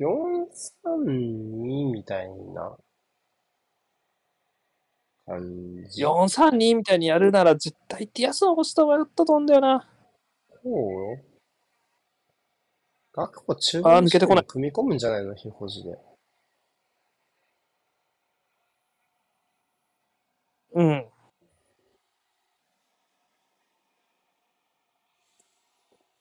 [0.00, 2.76] 432みたいな
[5.26, 6.04] 感じ。
[6.04, 9.88] 432みたいにやるなら絶対ティアスの星と迷ったと思うんだよな。
[10.62, 11.18] そうよ。
[13.12, 15.34] 学校中あー盤抜けてこない組み込むんじゃないの？
[15.34, 15.98] 非保持で。
[20.74, 21.06] うん。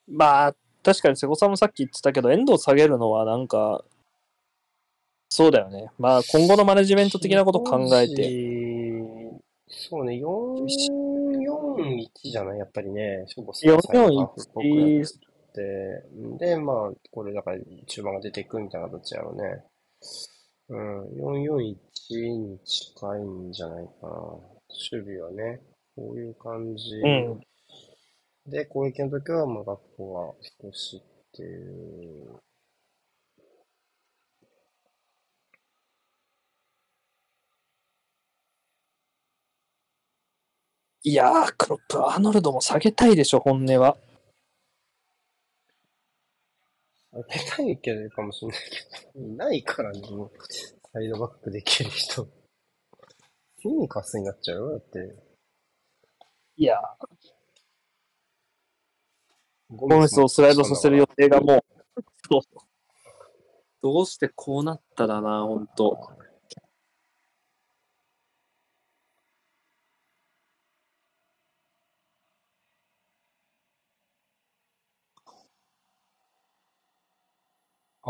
[0.07, 3.83] まあ、確かに瀬古さんもさっき言ってたけど、遠藤下げるのはなんか、
[5.29, 5.91] そうだよね。
[5.99, 8.15] まあ、今後のマネジメント的なこと考えて。
[8.15, 9.03] て。
[9.69, 12.59] そうね、441じゃない？
[12.59, 13.25] やっぱりね。
[13.27, 15.07] しょぼさ441っ
[15.53, 16.05] て。
[16.39, 19.65] で、まあ、これだから中盤が出ていくみたいな形やろうね。
[20.69, 24.09] うん、441に近いんじゃないかな。
[24.11, 25.61] 守備はね、
[25.95, 26.95] こういう感じ。
[26.95, 27.41] うん。
[28.47, 32.39] で、攻撃の時は、まあ、学校が少しっていう。
[41.03, 43.97] いやー、クロップ、アーノルドも下げたいでしょ、本音は。
[47.23, 48.59] 出たいけどかもしれない
[49.13, 50.31] けど、いないからね、もう、
[50.93, 52.23] サイドバックできる人。
[52.23, 55.15] フィニカスになっちゃうよ、だって。
[56.59, 56.77] いや
[59.69, 61.43] ゴゴメスをスライドさせる予定がう。
[61.43, 61.61] もう
[63.81, 66.09] どうしてこうなったらな、ほんと。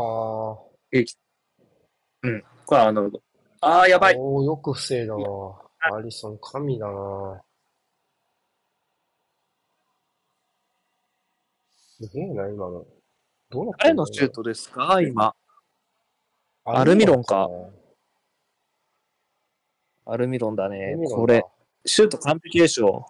[0.00, 0.56] あ。
[2.22, 2.44] うん。
[2.66, 3.22] これはアーノルド。
[3.60, 4.16] あー、やばい。
[4.16, 5.60] おー、よく防いだわ。
[5.80, 7.42] アリソン、神だな。
[12.00, 12.86] すげえな、今の。
[13.50, 15.00] どうなって誰のシュートですか？
[15.02, 15.34] 今。
[16.64, 17.48] アルミロンか
[20.04, 21.44] アルミロンだねこれ、
[21.84, 23.06] シュート完璧でしょ。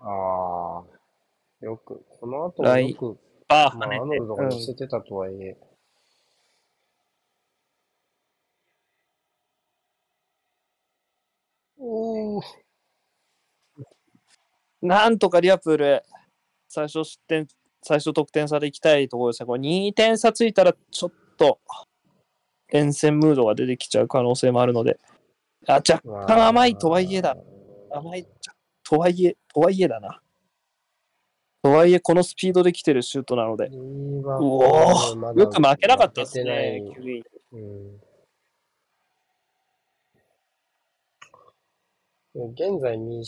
[0.00, 1.64] ああ。
[1.64, 3.18] よく、この後もよく、
[3.50, 4.20] バーまあ、アーノ跳ねて。
[4.20, 5.58] ルドが乗せてたとはいえ、
[11.78, 12.40] うん
[14.82, 16.02] なんとかリアプール、
[16.68, 17.46] 最初失点、
[17.82, 19.46] 最初得点差で行きたいところですね。
[19.46, 21.60] これ2点差ついたら、ちょっと、
[22.72, 24.98] 連戦ムードが出てきちゃう可能性もあるので。
[25.66, 27.36] あ、若干甘いとはいえだ。
[27.90, 28.26] 甘い、
[28.82, 30.22] とはいえ、とはいえだな。
[31.62, 33.66] とはいえ、このスピードで来てるシュートなので。
[33.66, 34.62] うお
[35.36, 36.82] よく負けなかったですね、
[37.52, 38.00] うん
[42.32, 43.24] 現在に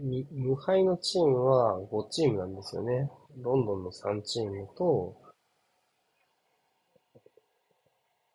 [0.00, 3.10] に無敗のチームは5チームなんですよね。
[3.40, 5.16] ロンドンの3チームと、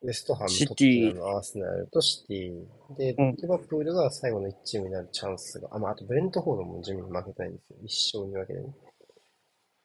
[0.04, 2.96] ウェストハム、シトティッテナム、アーセナルとシティ。
[2.96, 7.78] で、うんリバプールが最後の1チームになるチャンスが、あ、まあ、あとブレントフォードも地味に負けたいんですよ。
[7.84, 8.74] 一勝に分けてね。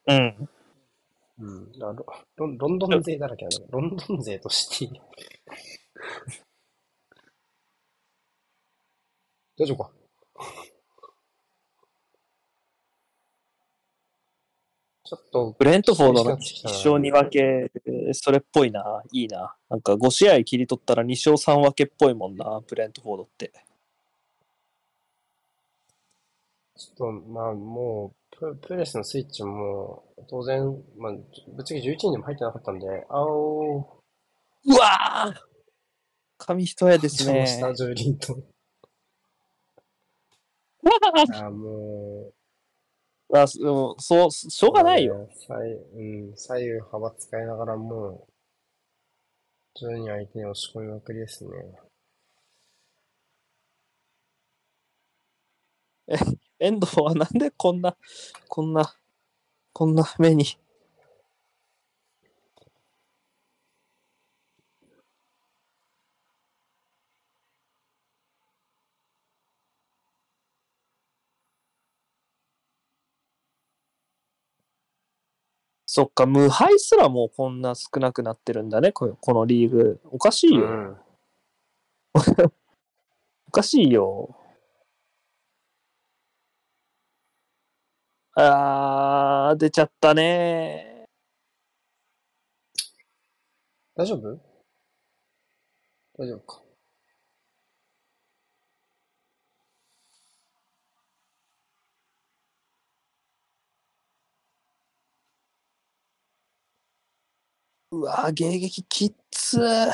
[0.07, 0.48] うん。
[1.38, 1.72] うん。
[1.72, 3.50] だからロロンドン勢だらけなん。
[3.50, 5.00] だけど、ロンドン勢とシティ。
[9.59, 9.90] 大丈夫か
[15.04, 17.70] ちょっと、ブレントフォードの1勝2分け、
[18.12, 19.02] それっぽいな。
[19.12, 19.54] いいな。
[19.70, 19.80] なん。
[19.80, 22.36] か5試合切り取ったら2勝3分けっぽいもん。
[22.36, 23.52] な、ブレントフォードって。
[26.77, 30.61] ちょっと、まあ、もう、ププレスのスイッチも、当然、
[30.99, 34.03] まあ、ぶっちゃけ11人にも入ってなかったんで、青、
[34.66, 35.47] うわー
[36.39, 37.47] 紙一重ですね。
[37.47, 38.37] 下ジョリーと。
[41.33, 42.33] あーも
[43.33, 45.18] あでもそう、しょうがないよ。
[45.18, 48.33] ね左うん、左右幅使いながらもう、
[49.74, 51.51] 徐々に相手に押し込みまくりですね。
[56.59, 57.96] 遠藤はなんでこんな、
[58.48, 58.94] こんな、
[59.72, 60.46] こんな目に。
[75.86, 80.00] そっか、無敗すらもうこんな少なくなってるんだね、ここのリーグ。
[80.11, 80.66] おかしいよ。
[80.66, 80.96] うん。
[83.48, 84.36] おかしいよ。
[88.39, 91.07] あー、出ちゃったね。
[93.95, 94.39] 大丈夫？
[96.18, 96.62] 大丈夫か。
[107.93, 109.91] うわー、迎撃きっつー。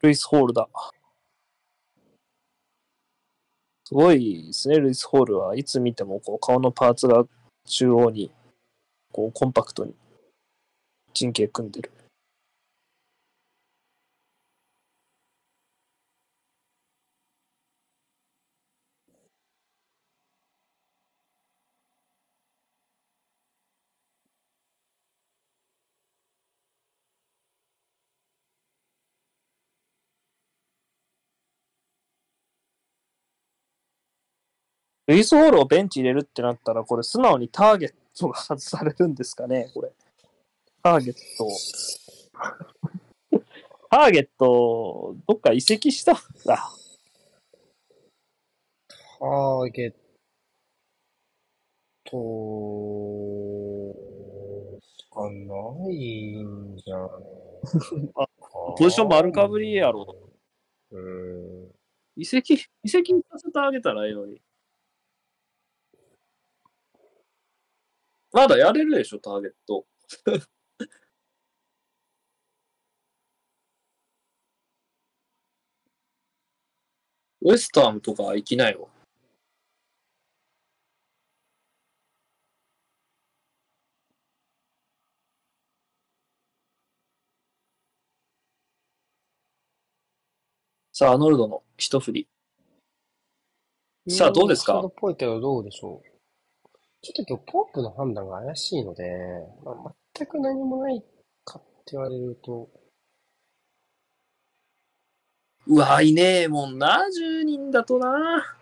[0.00, 0.68] ルイス・ホールだ。
[3.84, 7.24] すごいですね、ルイス・ホールはいつ見てもこう顔のパーツが
[7.64, 8.30] 中央に
[9.12, 9.94] こうコンパクトに
[11.14, 11.90] 陣形組んでる。
[35.08, 39.90] ルイス・ホールをベンチ入れるってなったら、これ素直にターゲットが外されるんですかね、これ。
[40.82, 41.48] ターゲット。
[43.90, 46.70] ターゲット、どっか移籍したんだ。
[49.18, 49.94] ターゲッ
[52.04, 52.76] ト
[54.78, 57.08] しかないんじゃない
[58.14, 58.30] あか。
[58.76, 60.18] ポジション丸かぶりやろ。
[60.90, 61.72] うん。
[62.14, 64.38] 移籍、移籍させてあげたらいいのに。
[68.32, 69.86] まだやれるでしょ、ターゲット。
[77.40, 78.88] ウエスタームとか行きないわ。
[90.92, 92.28] さあ、アノルドの一振り。
[94.08, 94.80] さあどうですか？
[94.80, 96.17] っぽいけどどうでしょう。
[97.00, 99.04] ちょっと今日ポープの判断が怪しいので、
[99.64, 101.02] まあ、全く何もない
[101.44, 102.68] かって言われると、
[105.66, 108.56] うわ、いねえもんな、10人だとな。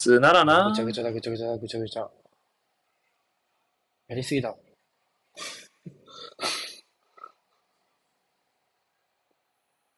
[0.00, 0.82] 普通ならなぐち。
[0.82, 2.10] ゃぐちゃだ、ぐちゃぐちゃだ、ぐちゃぐちゃ。
[4.08, 4.56] やりすぎだ。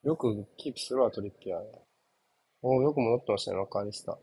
[0.02, 1.60] よくキープするわ、トリッピアー。
[2.60, 4.18] おー、よく戻ってましたね、マカアリスタ。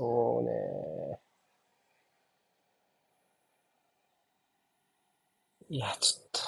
[0.00, 0.50] そうね
[5.68, 6.40] いや、ちょっと。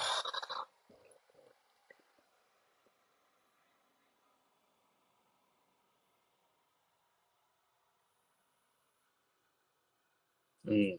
[10.72, 10.98] うん。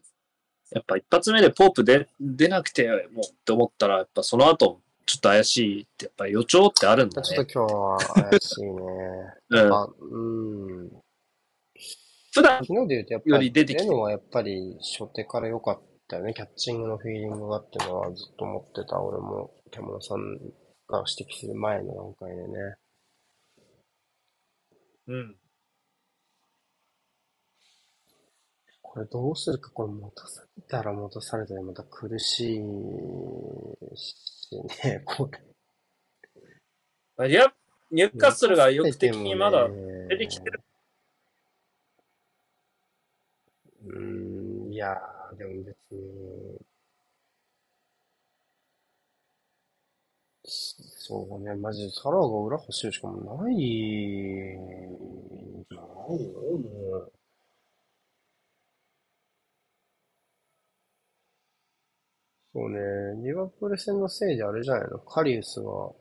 [0.70, 7.28] やっぱ一発目でポープで出なくてもうって思ったら、やっぱその後、ちょっと怪しいって、やっぱ予兆ってあるんだね。
[7.28, 7.98] ちょっと今日は
[8.30, 8.70] 怪しいね。
[9.50, 9.74] うん。
[9.74, 10.18] あ、う
[10.84, 11.03] ん。
[12.34, 16.34] 普段、昨日で言うとやっぱより、り出てきてはやっぱり初手から良かったよね。
[16.34, 19.00] キャッチングのフィーリングがっていうのはずっと思ってた。
[19.00, 20.18] 俺も、獣さん
[20.88, 22.54] が指摘する前の段階でね。
[25.06, 25.36] うん。
[28.82, 32.58] これどうするか、これ戻されたら戻されたらまた苦しい
[33.96, 35.30] しね、 こ
[37.16, 37.28] れ。
[37.30, 37.46] いや、
[37.92, 40.60] ニューカッスルが意欲的にまだ出出てきてる。
[43.84, 46.58] うーん、いやー、でも別に、
[50.46, 57.12] そうね、マジでサラが裏欲しいしかもない、じゃないよ、もう。
[62.54, 62.78] そうね、
[63.22, 64.98] リバプール戦のせいであれじゃないの？
[65.00, 65.92] カリウスが、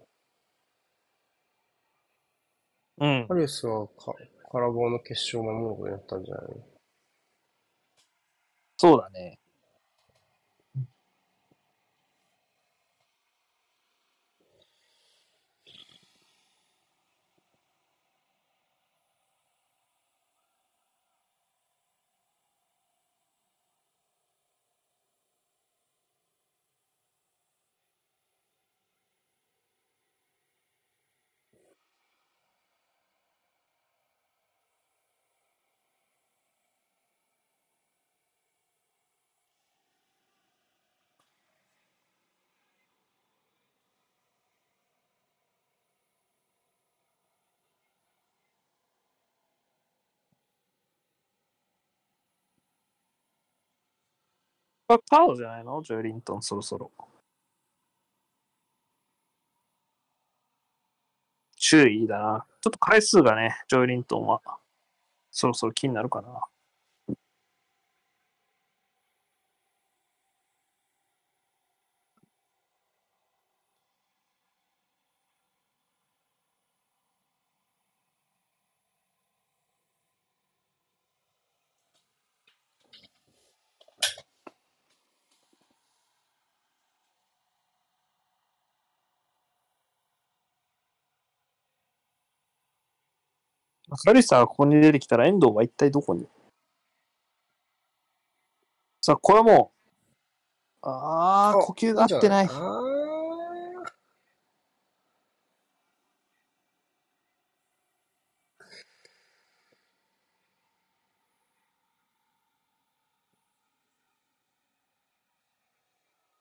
[2.98, 3.28] うん。
[3.28, 3.36] カ。
[3.36, 4.14] リウスがカ
[4.52, 6.73] カラボーの決勝を守ることになったんじゃないの？
[8.78, 9.40] そうだね。
[54.94, 55.82] これパウじゃないの？
[55.82, 56.92] ジョエリントン、そろそろ。
[61.58, 62.46] 注意だな。
[62.62, 64.42] ちょっと回数がね、ジョエリントンは、
[65.32, 66.44] そろそろ気になるかな。
[93.98, 96.28] カリサがここに出てきたら遠藤は一体どこに？
[99.02, 99.74] さあ、これはも
[100.84, 102.46] う、ああ、あ呼吸が合ってない。
[102.46, 102.54] あー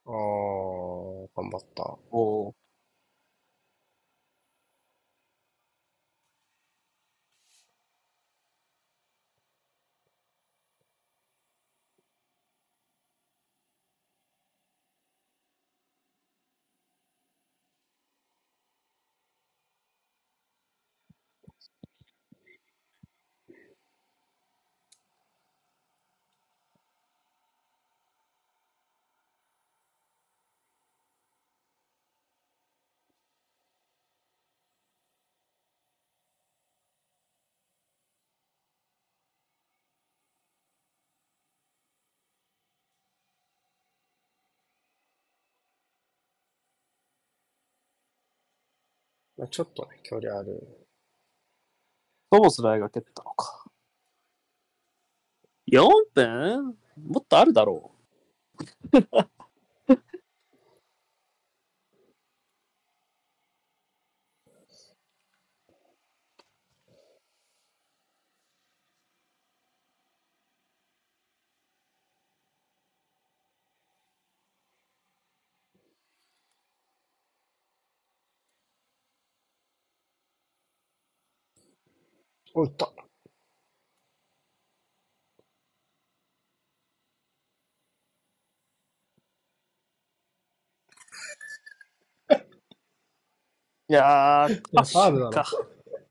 [0.06, 1.98] あー、頑張った。
[2.10, 2.54] おー
[49.42, 50.86] まあちょっとね、距離ある。
[52.32, 53.64] ソボスライが蹴ったのか。
[55.66, 56.76] 4分？
[57.08, 57.90] もっとあるだろ
[58.92, 58.98] う
[82.54, 82.86] お、いった。
[82.86, 82.90] う。
[93.88, 95.44] いやー、ファウルなのか。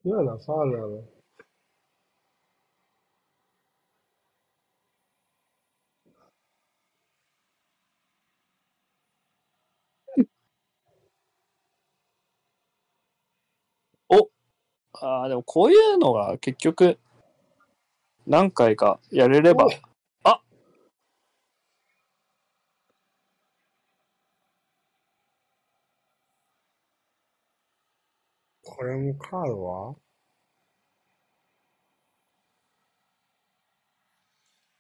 [0.03, 1.20] 今のはファウルなの。
[15.01, 16.99] ああ、でもこういうのが結局、
[18.27, 19.67] 何回かやれれば、
[20.23, 20.41] あ
[28.63, 29.95] これもカードは？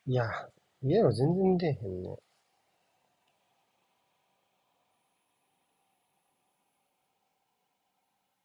[0.05, 0.23] いや、
[0.83, 2.15] イエロー全然出えへんね。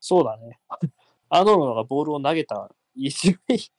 [0.00, 0.58] そうだね。
[1.28, 3.70] アーノがボールを投げた一塁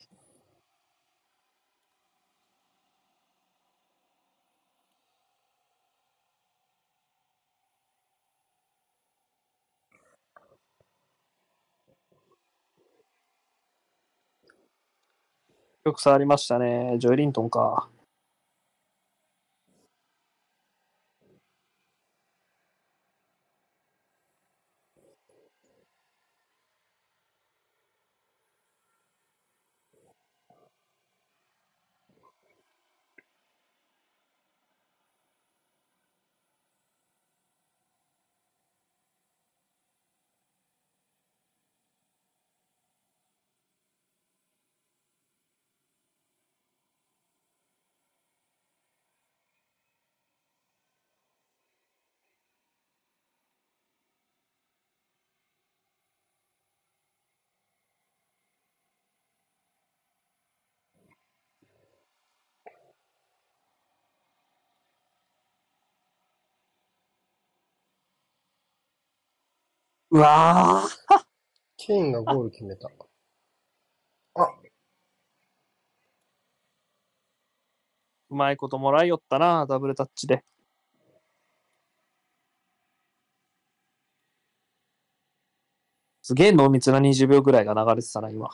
[15.84, 16.96] よく触りましたね。
[16.98, 17.88] ジョエリントンか。
[70.10, 70.88] うわー
[71.76, 72.88] ケインがゴール決めた。
[74.34, 74.42] あ、
[78.30, 80.44] うまいこともらいよったな、ダブルタッチで。
[86.22, 88.48] すげえ濃密な20秒ぐらいが流れてたな、今。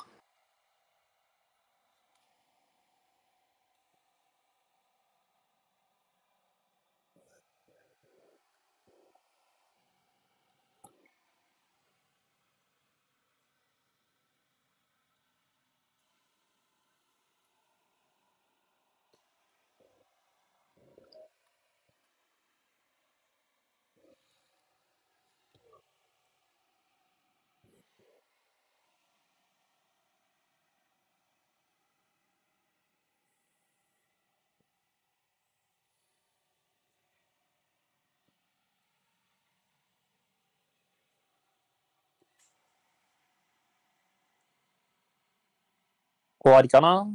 [46.45, 47.09] 終わりかな？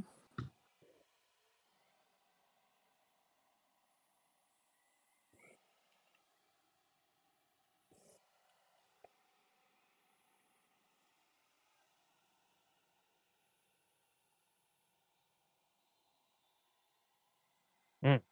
[18.02, 18.24] うん。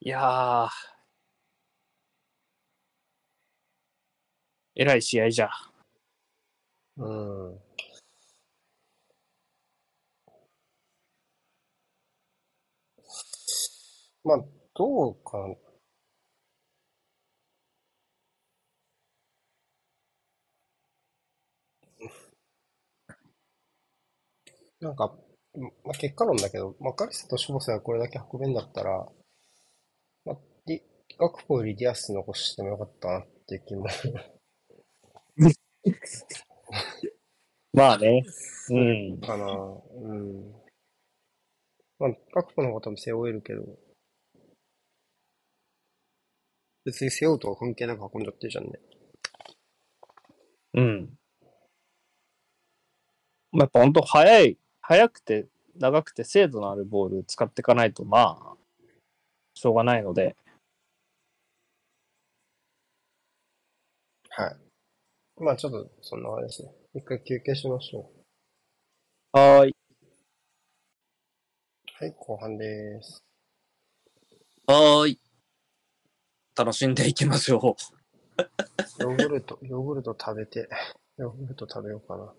[0.00, 0.92] いやー。
[4.74, 5.71] えらい試合じゃ。
[6.96, 7.58] うん。
[14.24, 15.54] まあ、どうかな。
[24.80, 25.12] なんか、
[25.84, 29.06] まあ、結果論だけど、まあ、カリスとシュボセがこれだけ運べんだったら、
[30.24, 30.36] まあ、
[30.66, 30.82] ディ
[31.16, 33.86] ガクポよりディアス残してもよかったなっていう気も
[37.72, 38.22] まあね。
[38.70, 38.74] う
[39.14, 39.20] ん。
[39.20, 39.46] かな。
[39.46, 40.52] うん。
[41.98, 43.62] まあ、ガクポの方が多分背負えるけど、
[46.84, 48.72] 別に背負うとは関係なく運んじゃってるじゃんね。
[50.74, 51.18] うん。
[53.52, 55.46] まあ、やっぱ本当速い、速くて
[55.76, 58.56] 長くて精度のあるボール使っていかないと、まあ、
[59.54, 60.36] しょうがないので、
[64.30, 64.56] はい。
[65.44, 66.81] まあ、ちょっと、そんな感じですね。
[66.94, 68.12] 一回休憩しましょ
[69.32, 69.70] はーい。
[69.70, 69.74] う。
[71.98, 73.24] はい、後半です。
[74.66, 75.20] はーい。
[76.54, 77.76] 楽しんでいきましょ
[79.00, 80.68] ヨーグルト、ヨーグルト食べて、
[81.16, 82.34] ヨーグルト食べようかな。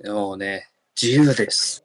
[0.00, 0.12] う。
[0.12, 0.68] もうね、
[1.00, 1.82] 自由です。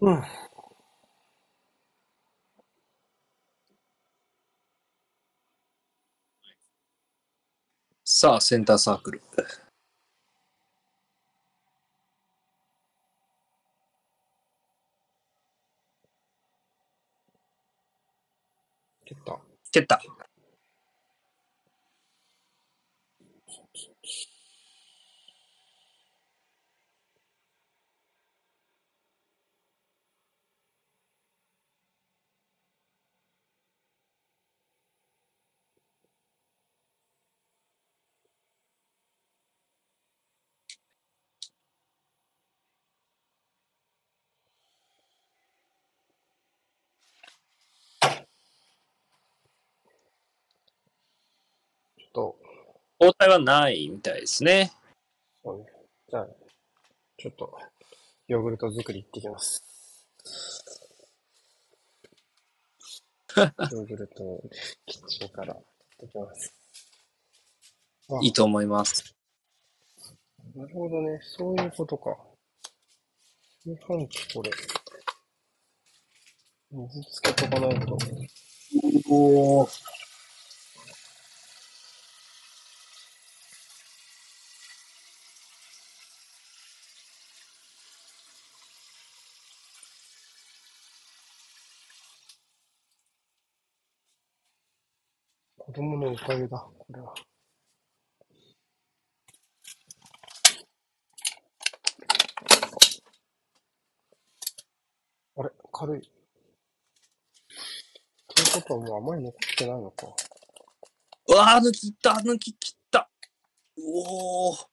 [0.00, 0.22] うん。
[8.04, 9.22] さあ、センターサークル。
[19.04, 19.38] 蹴った。
[19.72, 20.00] 蹴った。
[52.00, 52.38] ちょっと、
[53.00, 54.70] 交代はないみたいですね。
[55.42, 55.64] そうね。
[56.10, 56.26] じゃあ、
[57.16, 57.58] ちょっと、
[58.28, 59.64] ヨーグルト作り行ってきます。
[63.36, 64.42] ヨーグルトを
[64.84, 66.54] キッチンから取ってきます。
[68.10, 69.16] あいいと思います。
[70.54, 71.18] なるほどね。
[71.22, 72.18] そういうことか。
[73.64, 74.50] 炊飯器これ。
[76.70, 77.96] 水つけとかないと。
[79.08, 79.99] おー
[95.80, 97.14] 子供のおかげだ、これは。
[105.38, 106.02] あれ軽い。
[108.28, 110.06] ということはもうあまり残ってないのか。
[111.28, 113.10] うわー、抜き切った、抜き切った。
[113.78, 114.66] おー。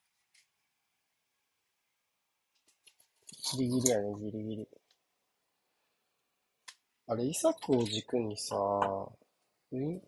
[3.54, 4.68] ギリギリやね、ギリギリ。
[7.08, 8.58] あれ、イサクを軸にさ、
[9.72, 10.02] ん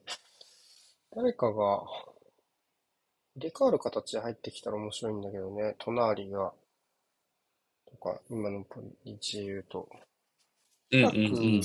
[1.16, 1.84] 誰かが
[3.36, 6.54] 入れ替わる形で入ってきたら面白いんだけどね、隣が、
[7.90, 9.90] とか、今のポリチ言うと。
[10.92, 11.62] うんうんうん。
[11.62, 11.64] イ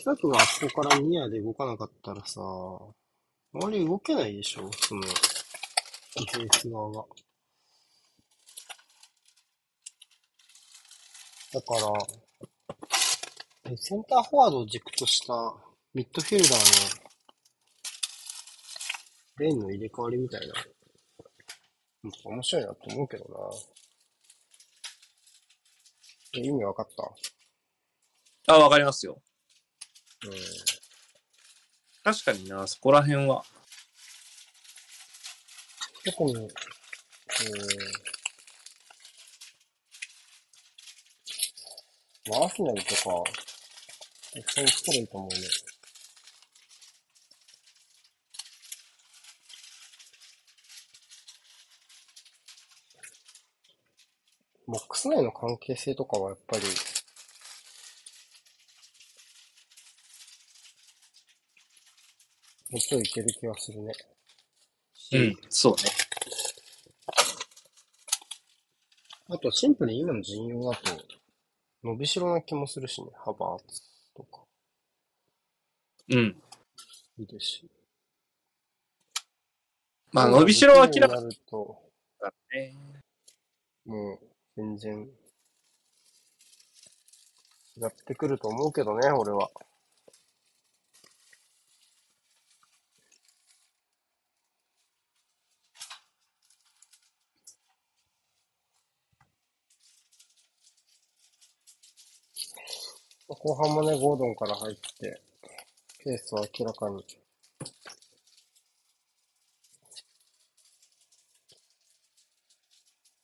[0.00, 5.12] サクがあそこからニアで動かなかったらさ、あまり動けないでしょ、その、ディ
[6.32, 7.04] フェンス側が。
[11.52, 15.54] だから、えセンターフォワードを軸とした
[15.94, 17.05] ミッドフィルダーの
[19.38, 20.54] レーンの入れ替わりみたいな。
[22.02, 23.30] なんか面白いなと思うけどな。
[26.38, 26.88] え意味わかっ
[28.46, 28.54] た？
[28.54, 29.20] あ、わかりますよ。
[30.24, 30.32] うん。
[32.04, 33.44] 確かにな、そこら辺は。
[36.04, 36.48] 特に、えー、
[42.30, 43.00] まあ、アスナルとか、
[44.34, 45.36] 一緒にしたらいいと思うね。
[54.68, 56.62] ボックス内の関係性とかはやっぱり、
[62.70, 63.92] もうちょいいける気はするね。
[65.12, 65.82] うん、そうね。
[69.28, 71.02] あと、シンプルに今の陣容だと、
[71.84, 73.82] 伸びしろな気もするしね、ハバーツ
[74.16, 74.42] とか、
[76.08, 76.42] うん。
[77.18, 77.70] いいですし。
[80.12, 81.82] まあ、伸びしろは明らかになると、
[82.20, 82.74] だね。
[83.84, 85.02] もう、全然、
[87.76, 89.50] 違ってくると思うけどね、俺は。
[103.28, 105.20] 後半もね、ゴードンから入って、
[106.02, 107.04] ペースは明らかに。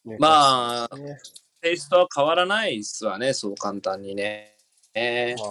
[0.04, 1.18] まあ、ね、
[1.60, 4.56] テイストは変わらないっすわね、そう簡単にね。
[4.94, 5.48] ねまあ、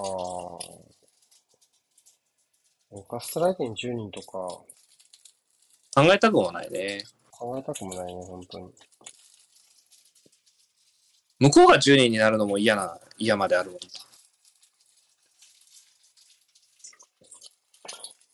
[2.93, 4.65] オーカストライテに10人とか考
[6.13, 7.03] えたくもないね。
[7.31, 8.69] 考えたくもないね、本当に。
[11.39, 13.79] 向こうが10人になるのも嫌な、嫌まであるもん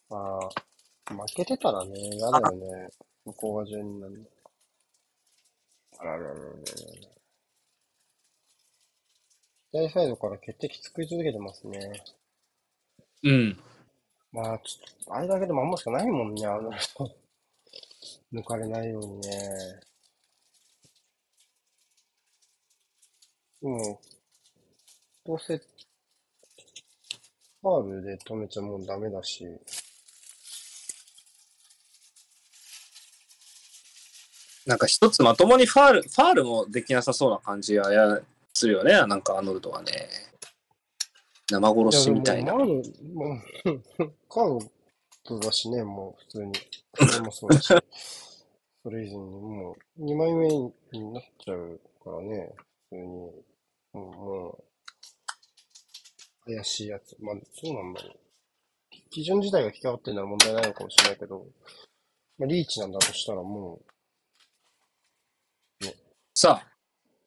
[0.09, 0.39] ま
[1.09, 2.89] あ、負けてたらね、嫌だよね。
[3.25, 4.36] 向こうが10人なんで。
[5.99, 6.53] あらららららら。
[9.71, 12.03] 左サイドから決定機作り続けてますね。
[13.23, 13.59] うん。
[14.31, 17.11] まあ、ちょっと、あれだけで守るしかないもんね、あの人。
[18.33, 19.79] 抜かれないようにね。
[23.61, 24.01] でも、
[25.25, 29.45] どうせ、ファールで止めちゃもうダメだし、
[34.67, 38.19] なんか一つまともにファール、ファールもできなさそうな感じはや
[38.53, 39.91] するよね、なんかアーノルドはね。
[41.49, 42.51] 生殺しみたいな。
[42.51, 44.69] やでももう、カー
[45.25, 46.53] ドだしね、もう普通に。
[47.09, 47.67] それもそうだし。
[48.83, 52.53] それ以前にもう2枚目になっちゃうからね、
[52.89, 53.03] 普通に。
[53.93, 54.63] うんも
[56.45, 57.15] う、怪しいやつ。
[57.19, 58.19] まあ、そうなんだろう。
[59.09, 61.47] 基準自体が引き換わってるのは問題ないのかもしれないけど、
[62.37, 63.96] まあ、リーチなんだとしたらもう
[66.39, 66.71] さあ、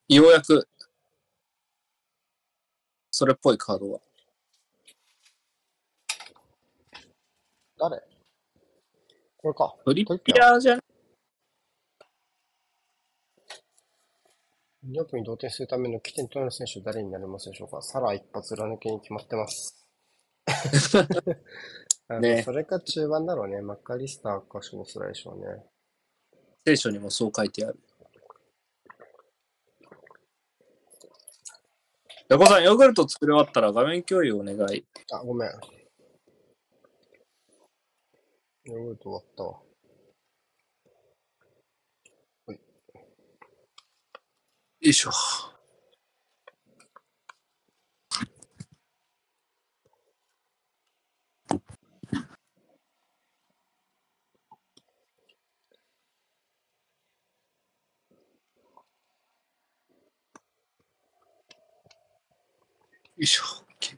[0.08, 0.68] ようやく、
[3.10, 3.96] それっぽいカードが。
[3.96, 4.00] う、
[7.76, 8.00] 誰？
[9.36, 9.74] これか。
[9.84, 10.80] トリッピアーじゃん
[14.86, 17.82] 2億に同点するための起点となる選手は誰になりますでしょうか？
[17.82, 19.84] サラ一発裏抜けに決まってます。
[22.20, 23.60] ねそれか中盤だろうね。
[23.60, 25.64] マッカリスターかシモスラでしょうね。
[26.64, 27.80] 聖書にもそう書いてある。
[32.30, 34.84] 横さん、ヨーグルト作り終わったら画面共有お願い。
[35.12, 35.50] あ、ごめん。
[38.66, 39.58] ヨーグルト終わったわ。
[42.48, 42.56] よ
[44.80, 45.10] いしょ。
[45.10, 45.14] よ
[63.20, 63.44] いしょ。
[63.78, 63.96] OK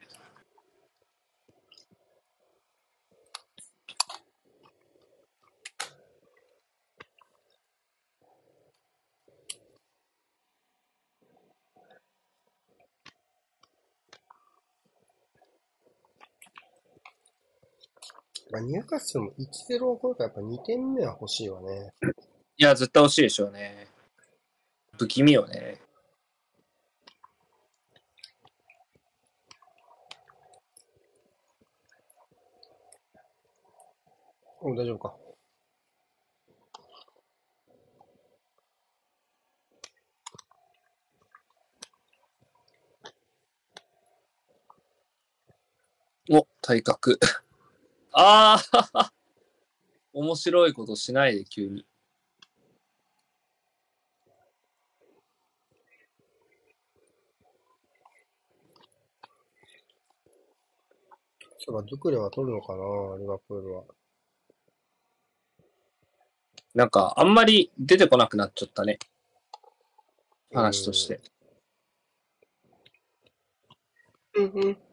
[18.50, 21.92] まあ、入荷数も1-0はこれからやっぱ2点目は欲しいわね。
[22.58, 23.86] いや、絶対欲しいでしょうね。
[24.98, 25.80] 不気味よね。
[34.62, 35.16] うん、大丈夫か。
[46.30, 47.18] お、体格。
[48.12, 48.62] あ
[48.94, 49.12] あ
[50.12, 51.86] 面白いことしないで、急に。
[61.58, 63.84] そういえば、ドゥクレは取るのかな、リバプールは。
[66.74, 68.98] なんか、あんまり出てこなくなっちゃったね。
[70.52, 71.20] 話として。
[74.34, 74.91] うんうん。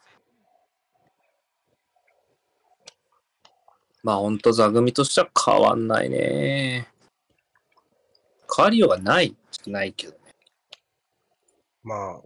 [4.04, 6.88] まあ、ほんと座組としては変わんないね。
[8.56, 9.36] 変わりようがない。
[9.68, 10.20] ないけどね。
[11.84, 12.22] まあ、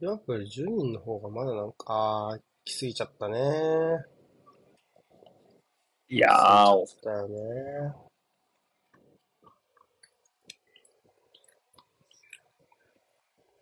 [0.00, 3.38] リバプール10人の方がまだなんか、来すぎちゃったね。
[6.08, 7.94] いやー、だよね。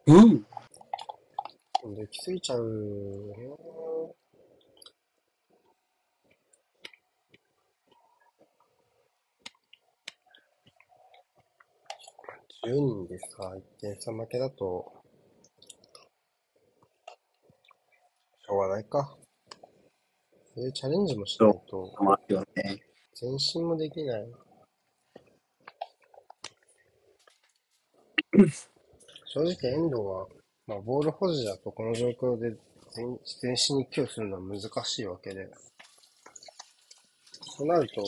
[0.06, 0.47] うん。
[1.94, 3.78] できすぎちゃうよね。
[12.64, 14.92] 10人でさ、1点差負けだと、
[18.44, 19.16] しょうがないか。
[20.54, 21.92] そういうチャレンジもしないと。
[23.20, 24.26] 前進もできない。
[29.26, 30.26] 正直遠藤は、
[30.68, 32.54] まあ、ボール保持だとこの状況で
[32.94, 33.06] 前
[33.42, 35.48] 前進に寄与するのは難しいわけで。
[37.56, 38.02] となると、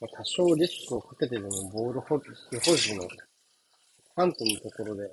[0.00, 2.24] まあ、多少リスクをかけてでもボール保持
[2.70, 3.06] 保持の
[4.16, 5.10] パントのところで、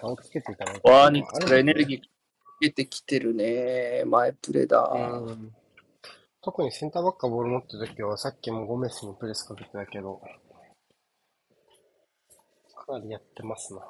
[0.00, 0.88] 差をつけていかないと。
[0.88, 2.00] わー、ニックスエネルギー
[2.60, 4.02] 出てきてるね。
[4.06, 4.80] 前プレだ。
[4.80, 5.52] うん。
[6.42, 10.20] 特にセンターバックがボール持ってるときは、さっきもゴメスにプレスかけてたけど、
[12.86, 13.80] かなりやってますな。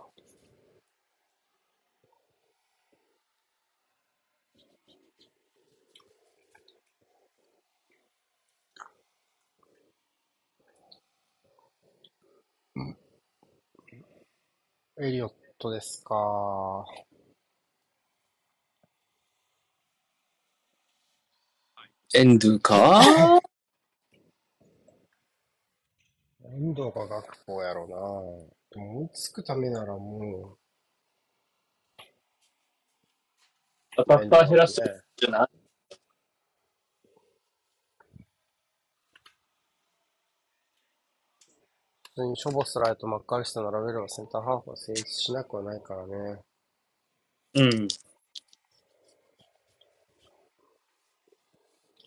[14.98, 16.86] エリオットですか。
[22.14, 23.02] エンドゥか？
[26.44, 28.65] 遠藤が学校やろうな。
[28.74, 30.58] 追いつくためならも
[33.96, 34.86] アう、タッカー減らすね
[35.16, 35.48] じゃない
[42.16, 46.40] 普通にショボスライとマッカーリスタ並べればセンターハーフは成立しなくはないからね。
[47.54, 47.88] うん。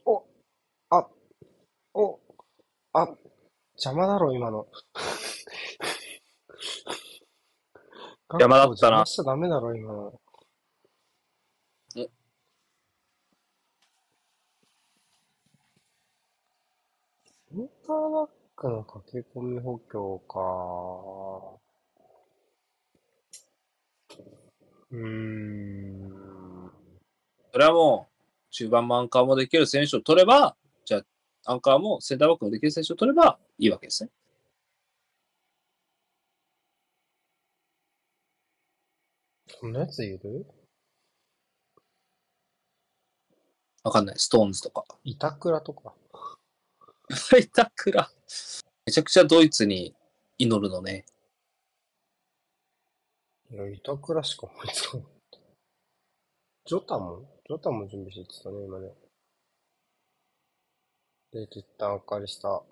[0.06, 0.24] お
[0.90, 1.08] あ
[1.94, 2.20] お
[2.94, 3.08] あ
[3.76, 4.68] 邪魔だろ、今の。
[8.32, 10.22] 邪魔だったな邪魔しちゃダメだろ、今の。
[11.98, 12.10] え？
[17.52, 20.40] センターバックの駆け込み補強か。
[24.92, 26.72] うーん。
[27.52, 28.14] それはもう、
[28.52, 30.56] 中盤もアンカーもできる選手を取れば、
[30.86, 31.00] じゃ
[31.46, 34.12] あ、アンカーもセンターバックもできる選手を取ればいいわけですね。
[39.60, 40.46] そんなやついる？
[43.84, 44.16] わかんない。
[44.18, 44.86] ストーンズとか。
[45.04, 45.94] 板倉とか。
[47.38, 48.10] 板倉。
[48.86, 49.94] めちゃくちゃドイツに
[50.38, 51.06] 祈るのね。
[53.52, 55.40] いや、板倉しか思いつかなかった。
[56.66, 58.94] ジョタもジョタも準備してたね、今ね。
[61.32, 62.64] で、一旦明かりした。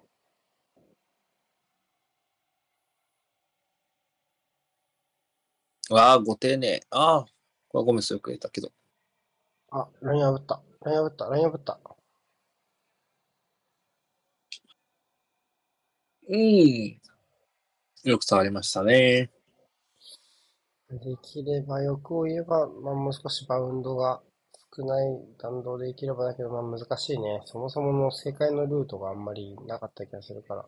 [5.89, 6.81] わあ、ご丁寧。
[6.89, 7.25] ああ、
[7.69, 8.71] これはゴメスよく言えたけど。
[9.71, 10.61] あ、ライン破った。
[10.83, 11.25] ライン破った。
[11.25, 11.79] ライン破った。
[16.29, 16.99] うん。
[18.03, 19.31] よく触りましたね。
[20.89, 24.21] できれば欲を言えば、まあもう少しバウンドが
[24.75, 27.41] 少ない弾道でいければだけど、まあ難しいね。
[27.45, 30.65] そもそもの正解のルートがあんまりなかった気がするから。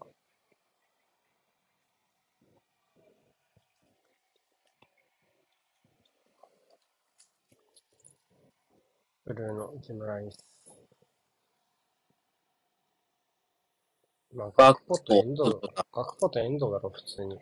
[9.29, 10.43] ブルーのジムライス。
[14.33, 15.61] まあ、ガクポとエンド、
[15.93, 17.37] ガクポとエンドだろ、普通に。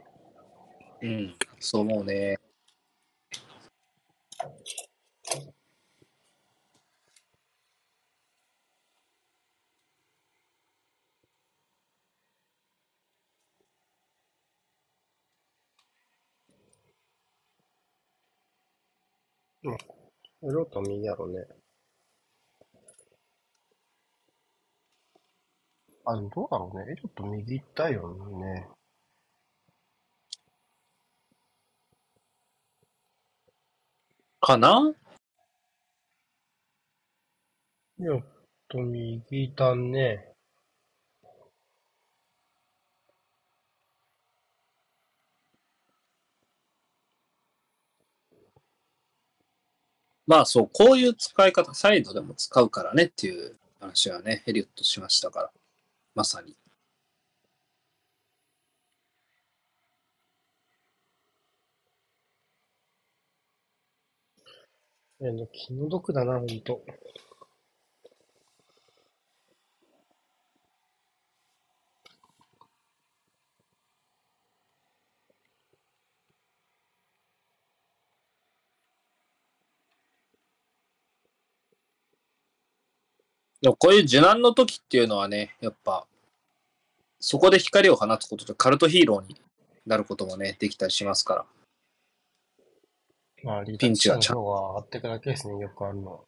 [1.03, 1.35] うん。
[1.61, 2.37] そう思うね。
[20.41, 21.45] ロート右やろね。
[26.09, 26.93] あ、でもどうだろうね。
[26.93, 28.67] エリオット右行ったよね。
[34.39, 34.93] かな？
[37.99, 38.23] エリオッ
[38.69, 40.33] ト右だね。
[50.25, 55.51] まあそう、こういう使い方、サイドでも使うからねっていう話はね、ヘリオットしましたから。
[56.17, 56.57] まさに。
[65.19, 66.83] え、気の毒だな、ほんと。
[83.61, 86.05] でもこういう受難の時っていうのはね、やっぱ、
[87.19, 89.41] そこで光を放つことでカルトヒーローに
[89.85, 91.45] なることもね、できたりしますから。
[93.43, 96.19] まあ、リピンチはちゃんの方が上がっていくだけですね、よくあるのは。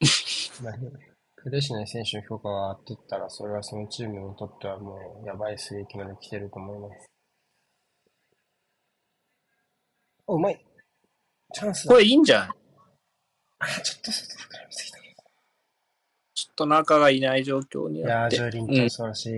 [0.62, 0.90] 何？
[1.36, 7.06] プレーしない選手の評価が上がっていったら、それはそのチームにとってはもう、やばい水撃まで来てると思います。
[10.26, 10.64] お、うまい
[11.52, 12.48] チャンスだこれいいんじゃない？
[13.58, 15.03] あ、ちょっと外膨らみすぎた。
[16.56, 18.30] と中がいない状況にいやー。
[18.30, 19.30] ジョエリントン素晴らしい。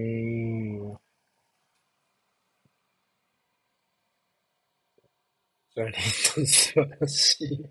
[5.75, 7.69] ジョエリントン素晴らしい。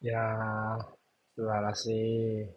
[0.00, 0.84] いやー、
[1.34, 2.46] 素晴らしい。
[2.46, 2.52] ク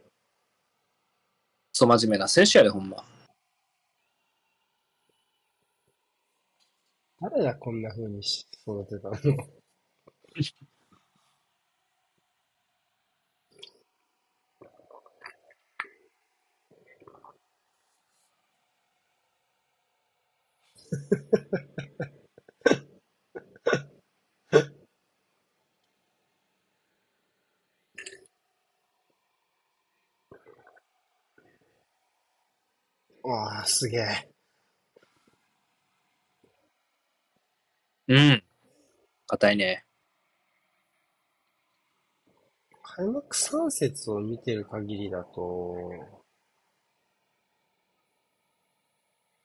[1.73, 3.03] ソ真面目な選手やで、ほんま。
[7.19, 9.15] 誰がこんな風にし育てたの？
[33.23, 34.29] わあ、すげえ。
[38.07, 38.43] うん。
[39.27, 39.85] 硬いね。
[42.83, 46.21] 開幕3節を見てる限りだと、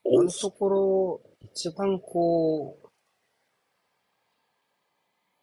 [0.04, 2.88] 今のところ、一番こう、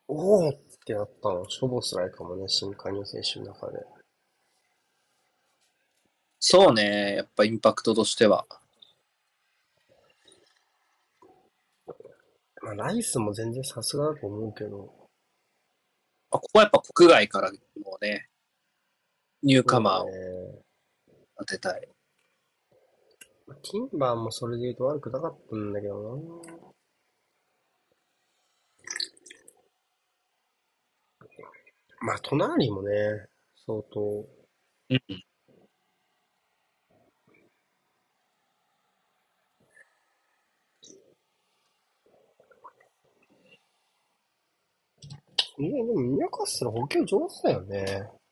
[0.07, 0.53] おおっ
[0.85, 3.79] てなったのは、ショボスライかもね、新加入選手の中で。
[6.39, 7.15] そうね。
[7.15, 8.45] やっぱインパクトとしては。
[12.61, 14.93] まあ、ライスも全然さすがだと思うけど、
[16.31, 18.29] あここはやっぱ国外からもね、
[19.41, 20.63] ニューカマーを
[21.37, 21.87] 当てたい。
[23.47, 26.63] ティンバーもそれで言うと悪くなかったんだけどな。
[32.01, 32.91] まあ、隣もね、
[33.65, 34.27] 相当、
[34.89, 34.97] うん。
[45.57, 48.22] いや、でも、ニューカッスル補給上手だよね。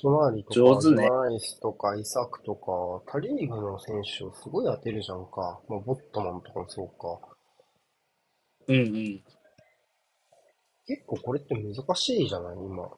[0.00, 2.72] 隣とか、上手ねジョライスとか、イサクとか、
[3.06, 5.60] 他リーグの選手をすごい当てるじゃんか。
[5.68, 7.18] まあ、ボットマンとかもそうか。
[8.68, 9.24] うんうん。
[10.86, 12.88] 結構これって難しいじゃない、今。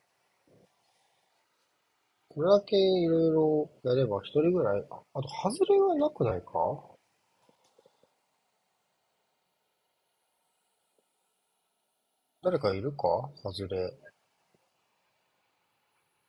[2.34, 6.50] これだけいろいろやれば一人ぐらい、ああと、外れはなくないか？
[12.42, 13.30] 誰かいるか？
[13.42, 13.92] 外れ。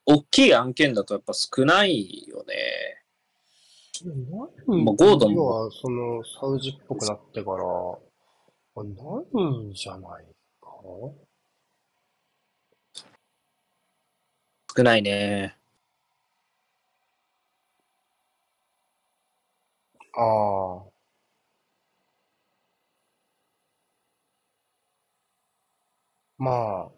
[0.06, 2.54] 大きい案件だとやっぱ少ないよね。
[4.66, 7.64] まあゴードンも要は、その、サウジっぽくなってから、
[8.76, 8.90] あな
[9.34, 10.24] いんじゃない
[10.60, 10.68] か？
[14.76, 15.56] 少ないね。
[20.16, 20.90] ああ。
[26.36, 26.92] まあ、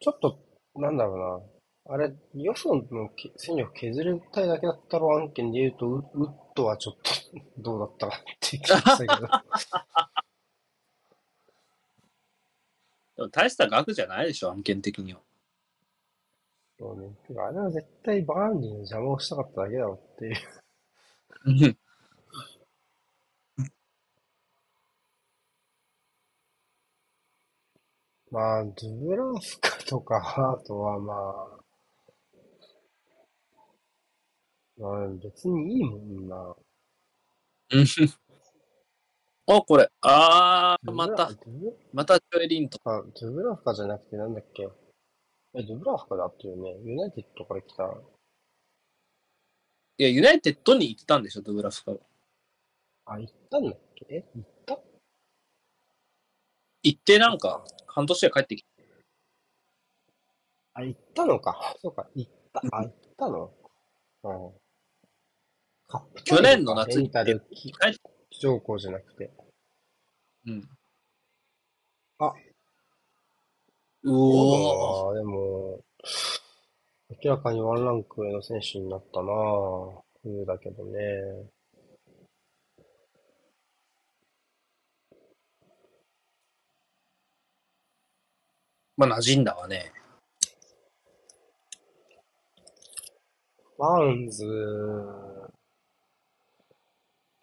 [0.00, 0.38] ちょっと、
[0.74, 1.94] なんだろうな。
[1.94, 7.10] あれ、よそのけ戦力削りたいだけだったろ案件で言うと、ウウッドはちょっと
[7.58, 9.28] どうだったかって気がしたけど。
[13.16, 15.20] でも大した額じゃないでしょ、案件的には。
[16.78, 17.14] そうね。
[17.26, 20.36] てかあれは絶対バーンリーの邪魔をしたかっただけだろっていう。
[21.44, 21.78] うん
[28.32, 31.58] まあ、ドゥブラフカとかハートはまあ、
[34.78, 36.56] まあ別にいいもんな。
[39.46, 39.90] お、これ。
[40.00, 41.30] あー、また
[41.92, 42.78] またジョエリンと。
[42.84, 44.66] あ、ドゥブラフカじゃなくてなんだっけ？
[45.54, 46.74] え、ドゥブラフカだってよね。
[46.84, 47.84] ユナイテッドから来た。
[49.98, 51.92] いや、ユナイテッドに行ったんでしょ、ドゥブラフカ。
[53.04, 54.06] あ、行ったんだっけ？
[54.08, 54.46] え、行
[56.82, 58.68] 行ってなんか、半年で帰ってきた。
[60.74, 61.76] あ、行ったのか。
[61.80, 62.62] そうか、行った。
[62.72, 63.52] あ、行ったの？
[64.24, 64.52] うん。
[66.24, 68.00] 去年の夏にレンタル帰って
[68.40, 69.30] 条項じゃなくて。
[70.46, 70.68] うん。
[72.18, 72.32] あ。
[74.04, 75.08] うおー。
[75.08, 75.84] ああ、でも、
[77.22, 80.00] 明らかにワンランク上の選手になったなぁ。
[80.22, 80.98] 冬だけどね。
[89.06, 89.90] まあ、馴染んだわね。
[93.76, 94.44] バーンズ、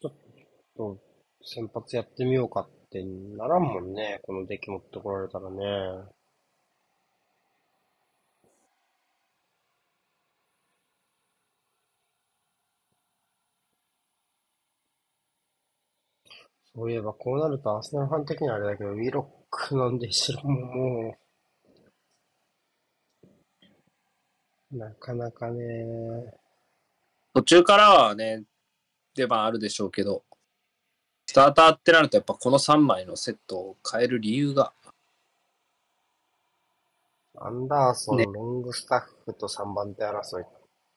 [0.02, 0.14] ちょっ
[0.78, 0.98] と
[1.44, 4.22] 先発やってみようかってならんもんね。
[4.24, 5.58] このデッキ持ってこられたらね。
[16.74, 21.29] そういえばこうなるとアーセナルファン的にはあれだけど、ウィロックなんでしろももう、
[24.72, 26.34] なかなかね、
[27.34, 28.44] 途中からはね、
[29.16, 30.24] 出番あるでしょうけど、
[31.26, 34.74] スターターってなるとやっぱこの3枚のセットを変える理由が、
[37.42, 40.46] アンダーソン、ねロングスタッフと3番手争い。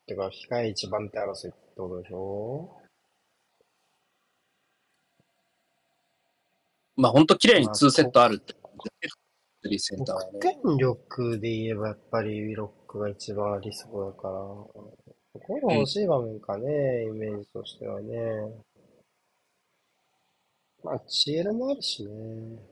[0.07, 2.69] てか、控え1番手争いってことでしょ？
[6.97, 8.55] まあ本当綺麗に2セットあるって。
[9.65, 10.59] スリーセンターは得ね。
[10.65, 14.71] 点力で言えばやっぱりロックが一番ありそうだから、こ
[15.33, 18.17] こが欲しい場面かね、イメージとしてはね。
[20.85, 22.72] まあ、チエルもあるしね。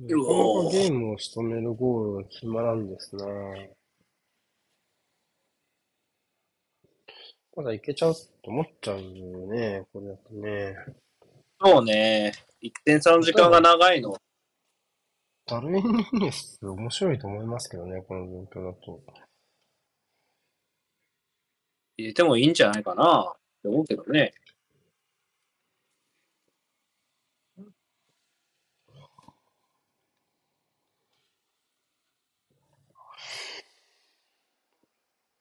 [0.00, 3.26] なかなかゲームを仕留めるゴールが決まらんですな。
[7.54, 10.74] まだいけちゃうと思っちゃうよね、これだとね。
[11.60, 12.32] そうね。
[12.62, 14.16] 1点差の時間が長いの。
[15.46, 19.02] ダルウィン・ヌニエス面白いと思いますけどね、この状況だと。
[21.98, 24.32] 入れてもいいんじゃないかなって思うけどね。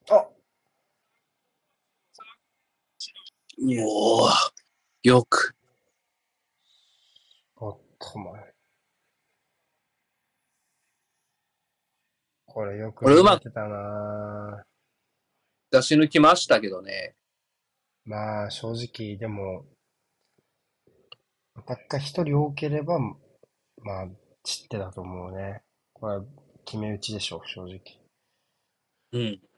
[0.10, 0.28] あ
[3.62, 4.30] おお
[5.04, 5.56] よく。
[7.58, 8.54] おっと前。
[12.46, 14.64] これよくこれうまくたな
[15.72, 17.16] 出し抜きましたけどね。
[18.06, 19.66] まあ、正直、でも、
[21.54, 24.08] アタッカー一人多ければ、まあ、
[24.44, 25.62] 散ってだと思うね。
[25.94, 26.24] これは
[26.66, 27.82] 決め打ちでしょう、正直。
[29.12, 29.49] うん。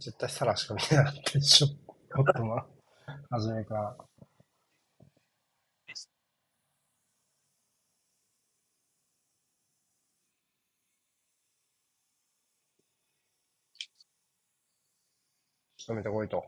[0.00, 1.66] 絶対サラしか見なかったでしょ。
[2.16, 2.64] ホットマン。
[3.30, 3.96] 初めから。
[15.76, 16.44] 仕留めてこいと。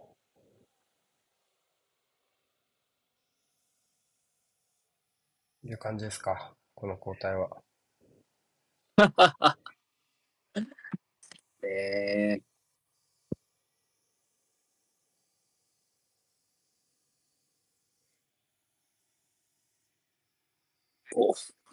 [5.65, 6.55] いう感じですか。
[6.75, 7.63] この交代は。
[11.63, 12.52] えー、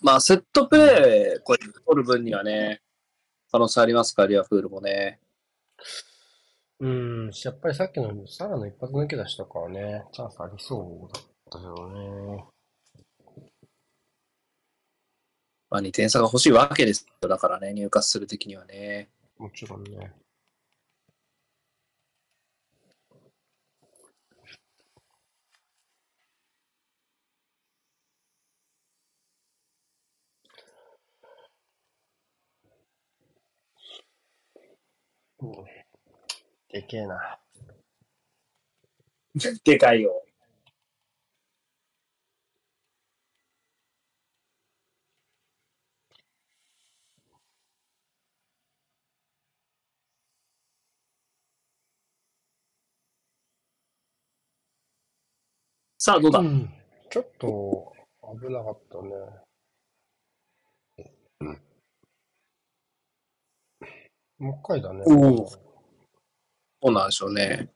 [0.02, 2.82] まあ、セットプレー、これ、取る分にはね、
[3.52, 5.20] 可能性ありますか、リアフールもね。
[6.80, 12.46] うん、やっぱりさっきのサラの一発抜け出しとかはね、チャンスありそうだったけどね。
[15.70, 17.28] まあ、2点差が欲しいわけですよ。
[17.28, 19.10] だからね、入荷する的にはね。
[19.38, 20.14] もちろんね。
[35.42, 35.52] うん
[36.70, 37.40] でけえな。
[39.64, 40.24] でかいよ。
[56.00, 56.74] さあ、どうだ、うん
[57.12, 57.94] ちょっと
[58.42, 59.10] 危なかったね。
[64.40, 65.04] もう一回だね。
[65.06, 65.60] おうそ
[66.84, 67.70] うなんでしょうね。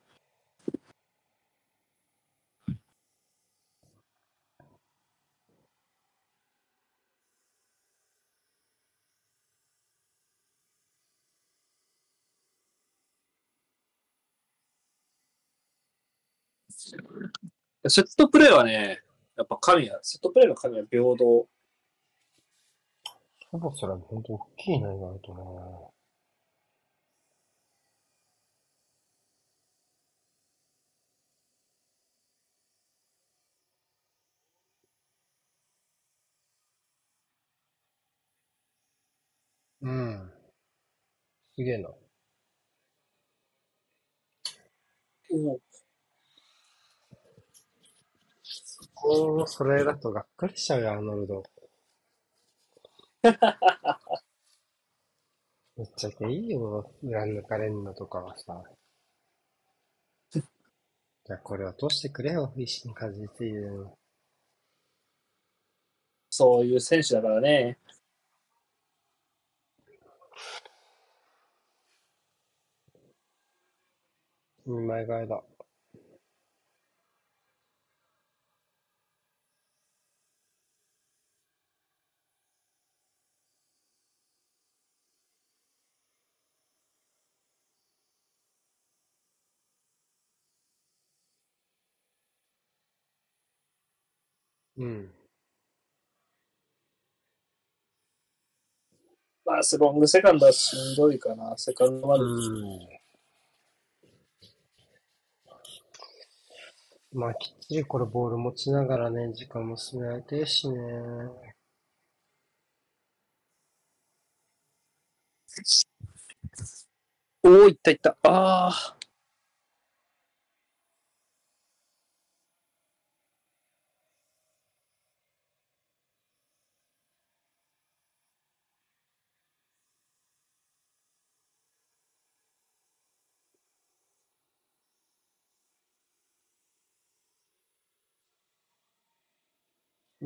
[17.90, 19.02] セットプレーはね、
[19.36, 21.48] やっぱ神は、セットプレーの神は平等。
[23.52, 25.93] そろそろ本当大きいな、意外とな。
[39.84, 40.32] うん。
[41.56, 41.90] すげえな。
[49.04, 51.44] おー、それだとがっかりしちゃうよ、アーノルド。
[55.78, 58.64] めっちゃけいいよ、裏抜かれんのとかはさ。
[61.26, 63.92] じゃあこれ落としてくれよ、石にかじりついてるのに。
[66.30, 67.78] そういう選手だからね。
[74.66, 75.42] 二枚替えだ。
[94.78, 95.23] うん。
[99.46, 101.58] まあ、スロングセカンドはしんどいかな。
[101.58, 102.24] セカンドまで。
[102.24, 102.80] うん。
[107.14, 110.78] まあ、きっちりこれボール持ちながらね、時間も進められてるしね。
[117.44, 118.18] おお、いったいった。
[118.24, 119.03] ああ。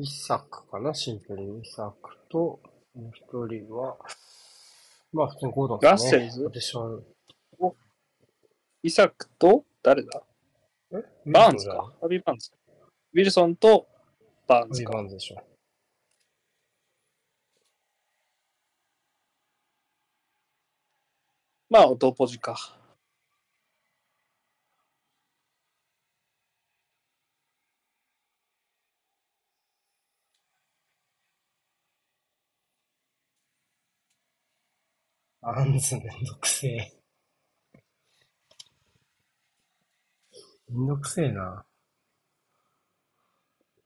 [0.00, 1.60] イサクかな、シンプルに。
[1.60, 2.60] イサクと、
[2.94, 3.96] もう一人は、
[5.12, 6.12] まあ普通にゴードンですね。
[6.12, 6.50] ラッセルズ？
[8.84, 10.22] イサクと、誰だ？
[10.92, 10.96] え？
[11.26, 11.92] バーンズか。
[12.00, 12.52] ハービー・バーンズ。
[13.12, 13.88] ウィルソンと
[14.46, 14.90] バーンズか。
[14.90, 15.42] ビバンズでしょ。
[21.70, 22.56] まあ、同ポジか。
[35.50, 36.92] バンズめんどくせえ。
[40.68, 41.64] めんどくせえな。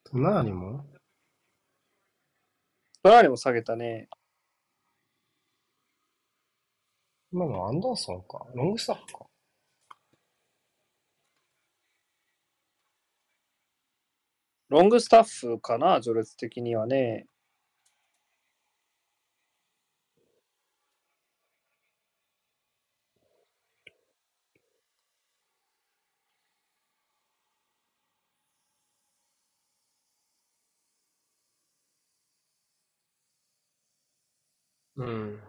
[0.03, 0.85] 隣も
[3.05, 4.09] 隣も下げたね。
[7.33, 8.45] 今のアンダーソンか。
[8.57, 9.27] ロングスタッフか。
[14.69, 17.29] ロングスタッフかな、序列的にはね。
[35.03, 35.41] うん。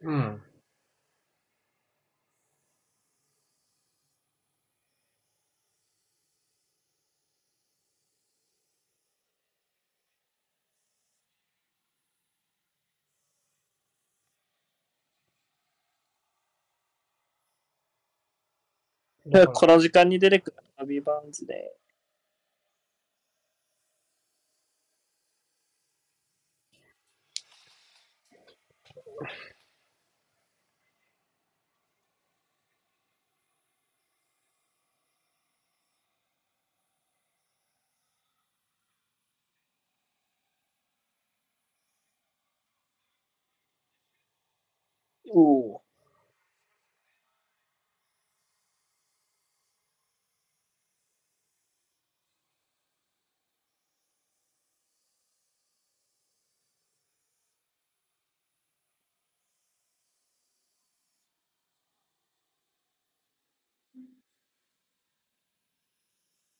[0.00, 0.42] うん。
[19.54, 21.76] この時間に出てくるアビー・バーンズで。
[45.32, 45.40] お
[45.74, 45.81] お。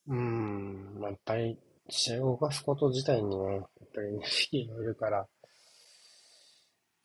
[0.08, 0.98] うん。
[0.98, 1.58] まあやっぱり、
[1.88, 5.28] 試合を動かすこと自体にね、やっぱり意識がいるから、こ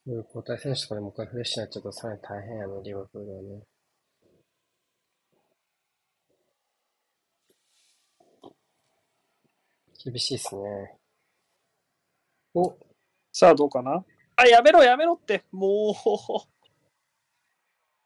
[0.07, 3.61] ういう交代選手とかでもう一回フレッシュになっちゃうとさらに大変やね、リバプールはね。
[10.03, 10.97] 厳しいっすね。
[12.53, 12.73] お、
[13.33, 14.05] さあ、どうかな？
[14.37, 15.43] あ、やめろ、やめろって。
[15.51, 15.93] もう。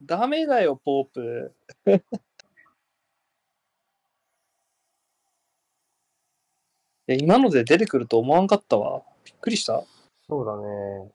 [0.03, 1.55] ダメだよ、ポープ。
[7.11, 9.03] や今ので出てくると思わんかったわ。
[9.25, 9.83] びっくりした。
[10.27, 11.11] そうだね。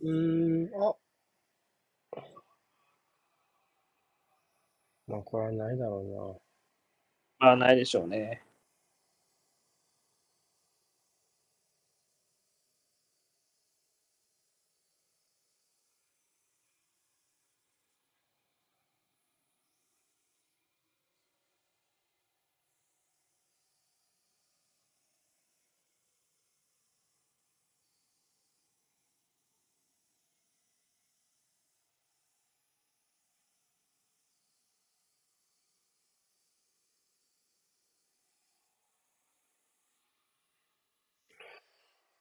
[0.00, 0.94] うーん、あ。
[5.06, 6.40] まあ、これはないだろ
[7.38, 8.42] まあ、ないでしょうね。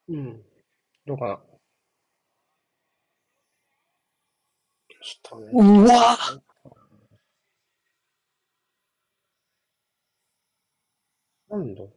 [0.09, 0.41] うん。
[1.05, 1.39] どうかな。
[5.39, 5.49] ね。
[5.53, 6.17] うわ
[11.49, 11.89] 何度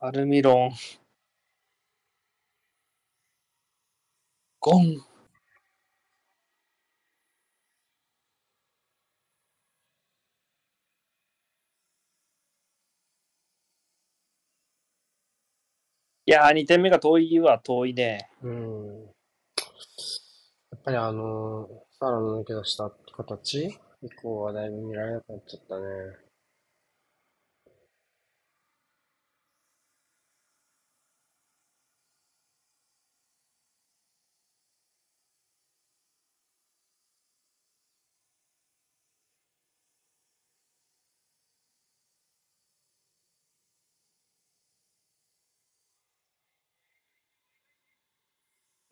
[0.00, 0.72] アルミロン。
[4.60, 5.11] ゴン。
[16.24, 18.30] いやー、2点目が遠いは遠いね。
[18.42, 18.86] うん。
[18.98, 21.68] やっぱりあの、
[21.98, 26.21] サラの抜け出した形以降はだいぶ見られなくなっちゃったね。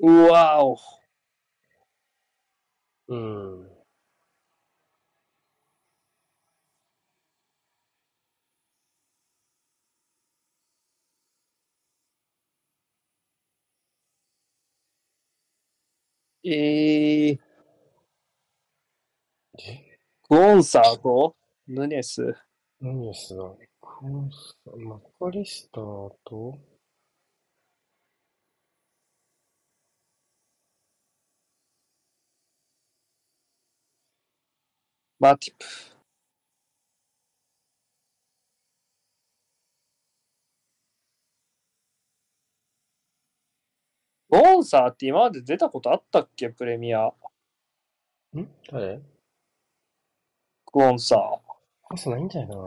[0.02, 0.78] うわお。
[3.08, 3.70] うん。
[16.42, 17.38] えー、
[19.58, 21.36] えゴンサーと？
[21.68, 22.34] ヌネス。
[22.80, 26.58] 何ですが、コンサマカリスターと、
[35.20, 35.66] マティプ。
[44.30, 46.48] ゴンサーって今まで出たことあったっけ？
[46.48, 47.08] プレミア。
[47.08, 47.12] ん？
[48.70, 49.02] 誰？
[50.64, 51.16] ゴンサ
[51.90, 52.62] パスないんじゃないかな。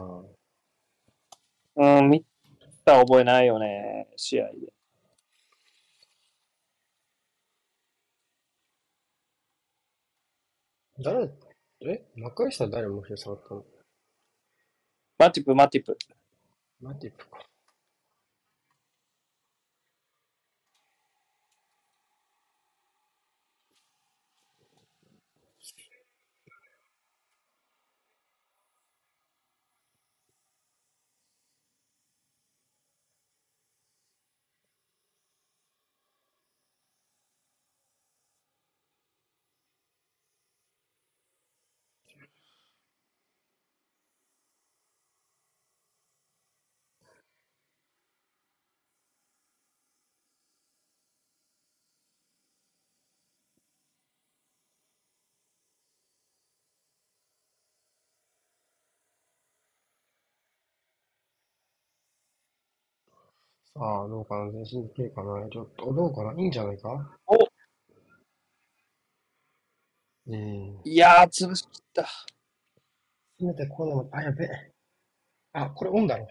[1.76, 1.98] ー。
[1.98, 2.24] うん、見
[2.84, 4.72] た覚えないよね、試合で。
[11.02, 11.43] 誰？
[11.86, 12.02] え？
[12.16, 13.64] マカリスター誰も触ったの？
[15.18, 15.96] マティプ、マティプ。
[16.80, 17.38] マティプか。
[63.76, 67.18] さあ、どうかな前進できるかなちょっと、どうかないいんじゃないか？
[67.26, 67.36] お
[70.26, 70.80] うん。
[70.84, 72.06] いやー、潰しきった。
[73.38, 74.48] せめてこの、あ、やべえ。
[75.54, 76.28] あ、これオンだろ。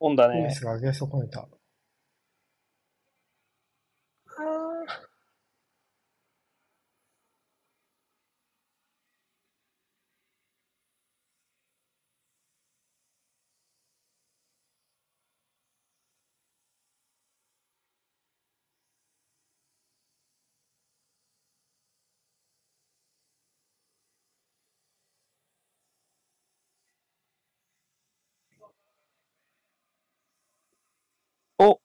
[0.00, 0.46] オンだね。
[0.46, 1.40] ミスが上げ損ねた。
[1.42, 5.22] あー
[31.58, 31.80] お、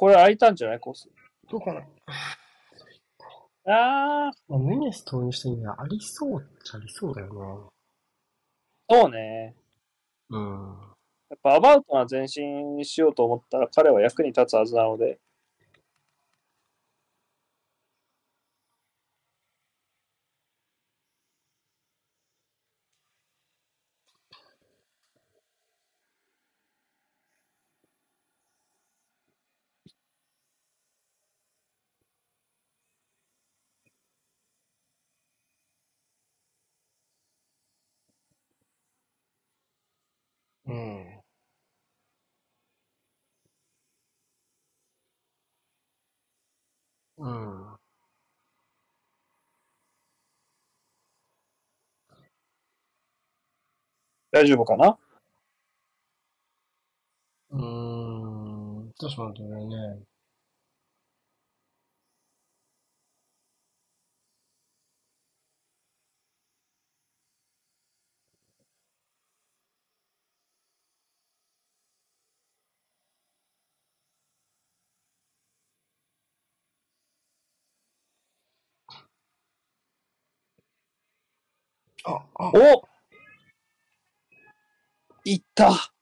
[0.00, 1.10] これ開いたんじゃないコース？
[1.50, 1.82] どうかな？
[3.66, 7.70] あー、まあ、ヌニエス投入した意味はありそうっちゃありそうだよ
[8.88, 9.54] そうね。
[10.30, 10.38] な。
[10.38, 10.76] うん。
[11.28, 15.18] やっぱアバウトな前進しようと思ったら彼は役に立つはずなので。
[54.32, 54.96] 大丈夫かな？
[57.50, 58.92] うーん。
[59.66, 60.00] ね。
[82.04, 82.89] あ、あ、お
[85.24, 85.92] いった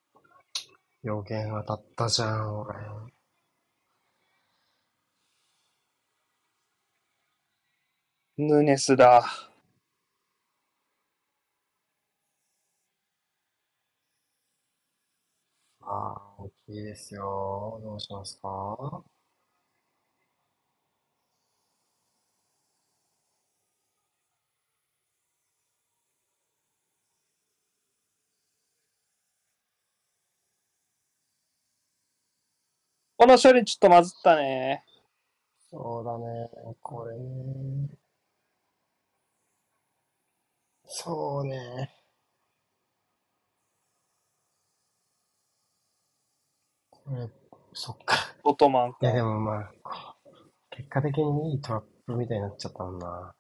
[1.03, 2.77] 予言当たったじゃん、俺。
[8.39, 9.23] ヌネスだ。
[15.81, 17.81] ああ、大きいですよ。
[17.83, 19.03] どうしますか？
[33.19, 34.85] この処理ちょっとまずったね。
[35.71, 37.89] そうだね、これね。
[40.87, 41.91] そうね。
[46.91, 47.29] これ、
[47.75, 48.17] そっか。
[48.45, 49.17] オトマンいや、か。
[49.17, 50.17] でもまあ、
[50.71, 53.35] 結果的にいいトラップみたいになっちゃったもんな。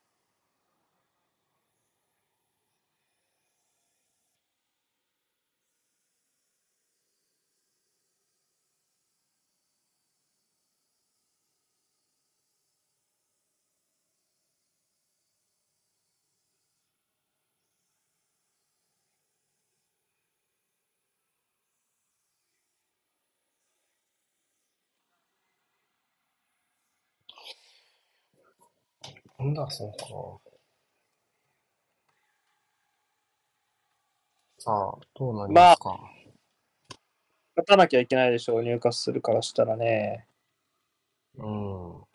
[29.39, 30.41] なんだ、そうか。
[34.61, 35.99] さあ、どうなりますか？
[37.57, 40.27] 勝たなきゃいけないでしょう、入荷するからしたらね。
[41.37, 42.08] うん。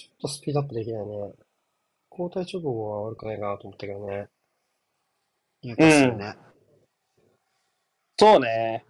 [0.00, 1.32] ちょっとスピードアップできないね。
[2.10, 4.28] 交代直後は悪くないかなと思ったけどね。
[5.62, 6.36] いいかするね。
[8.18, 8.84] そうね。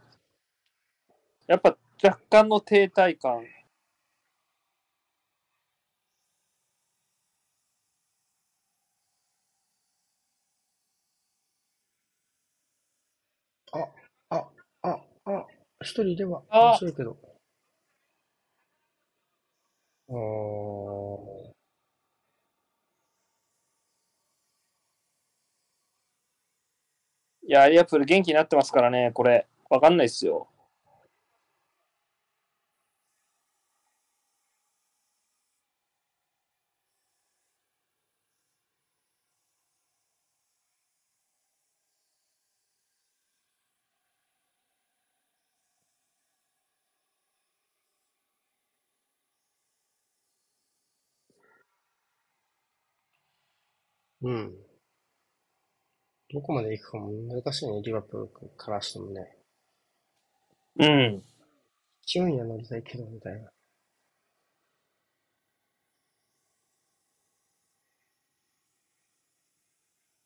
[1.48, 3.44] やっぱ若干の停滞感。
[13.72, 14.38] あ、
[14.82, 15.46] あ、あ、
[15.82, 17.29] 一人いればあ面白いけど。
[20.10, 21.50] あー
[27.42, 29.46] いや、リアプール元気になってますからね、これ。
[29.68, 30.49] わかんないっすよ。
[54.22, 54.54] うん。
[56.32, 59.36] どこまで行くかも難しいね、リバプールからしてもね。
[60.78, 61.22] うん。
[62.06, 63.50] 勢いには乗りたいけど、みたいな。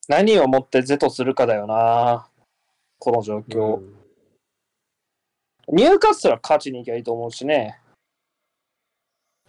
[0.09, 2.29] 何をもって是とするかだよな。
[2.99, 3.77] この状況。
[3.77, 4.05] うん
[5.69, 7.81] ニューカッスルは勝ちに行きゃいいと思うしね。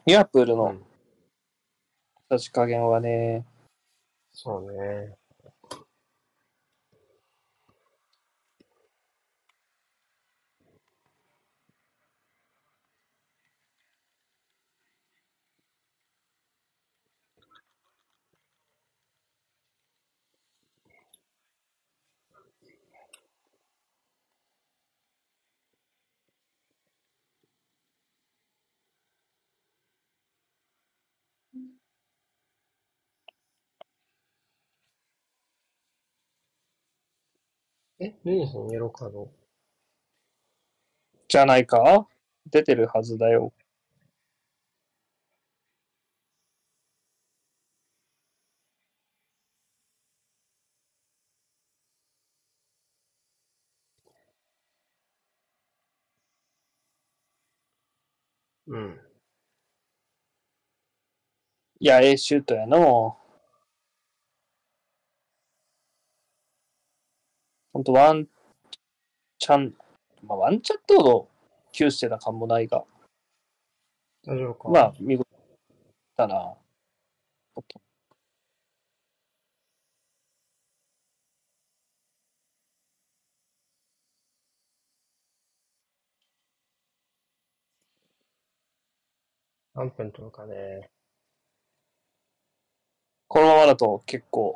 [0.05, 0.83] ニューアップールのうん
[2.31, 3.45] 立ち加減はね。
[4.35, 5.17] そうね。
[37.99, 39.31] え、ヌニソンイエローカード
[41.27, 42.07] じゃないか？
[42.51, 43.53] 出てるはずだよ。
[58.67, 58.99] うん。
[61.79, 63.17] いや、ええシュートやの。
[67.75, 68.25] ほんと、ワン
[69.37, 69.75] チャン、
[70.23, 71.27] まあ、ワンチャンってほど、
[71.73, 72.85] 窮してた感もないが、
[74.25, 75.27] 大丈夫かまあ、見事
[76.15, 76.55] だな。
[89.73, 90.89] 何分取るかね。
[93.27, 94.55] このままだと結構、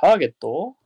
[0.00, 0.76] ターゲット？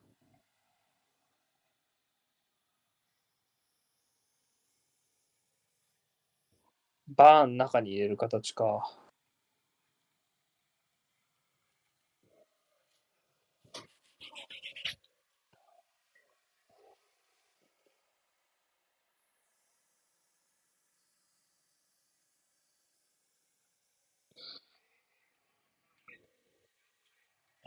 [7.09, 8.91] バーン中に入れる形か。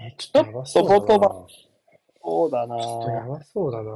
[0.06, 0.73] え、ちょっとやばそ
[2.22, 3.91] そうだなちょっとやばそうだな。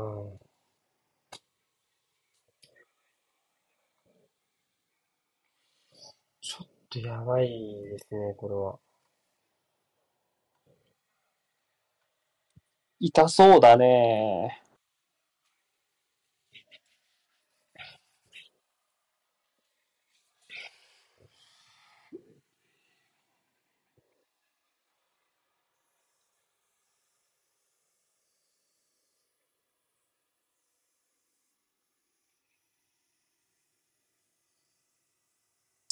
[6.41, 8.80] ちょっとやばいですね、これは。
[12.99, 14.61] 痛そうだね。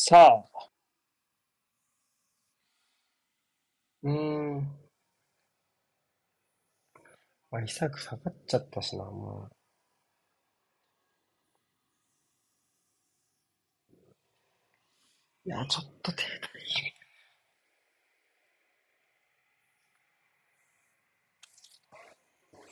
[0.07, 0.69] さあ、
[4.01, 4.11] うー
[4.59, 4.77] ん。
[7.51, 9.49] まあ、イサク下がっちゃったしな、も
[15.45, 15.49] う。
[15.49, 16.23] いや、ちょっと手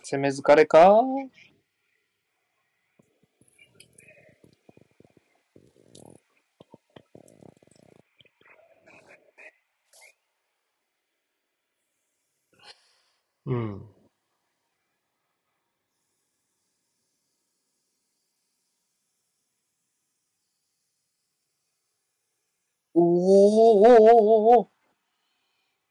[0.04, 1.02] 攻め疲れか
[13.46, 13.96] うん。
[22.96, 24.68] おーおーおーおーおー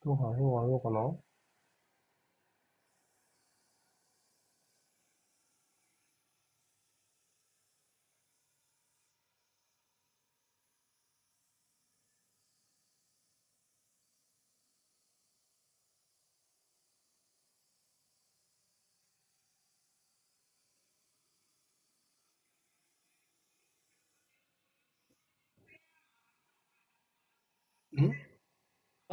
[0.05, 1.23] どうかな、どうかな、どうかな？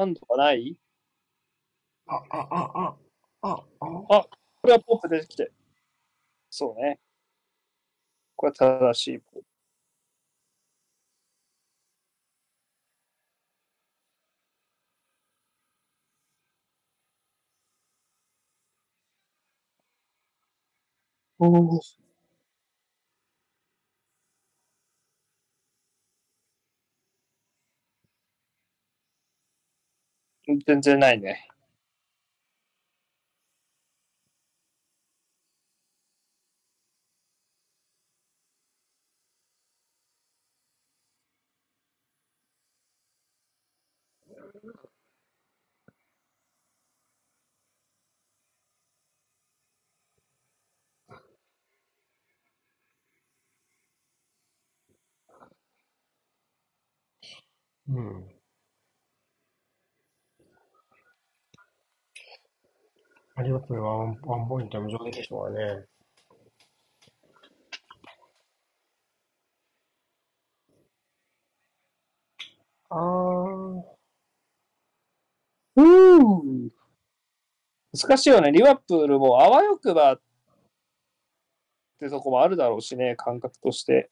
[0.01, 0.75] なんとかない？
[2.07, 2.95] あ、あ、あ、
[3.41, 3.63] あ、あ、
[4.09, 4.27] あ、
[4.61, 5.51] これはポップ出てきて。
[6.51, 6.99] そうね。
[8.37, 8.55] これは
[8.89, 9.45] 正しいポップ。
[21.39, 22.00] おお。
[30.59, 31.47] 全然ないね。
[57.87, 58.30] うん。
[63.41, 65.85] リバプールはワンワンポイント無上でしょうがね。
[72.89, 72.97] あ、
[75.75, 76.69] うー
[77.93, 78.51] 難しいよね。
[78.51, 80.21] リバプールもあわよくばっ
[81.99, 84.09] てとこもあるだろうしね、感覚として。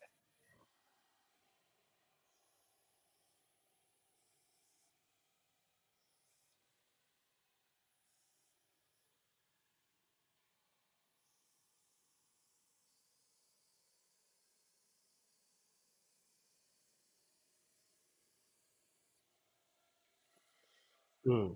[21.29, 21.55] うん。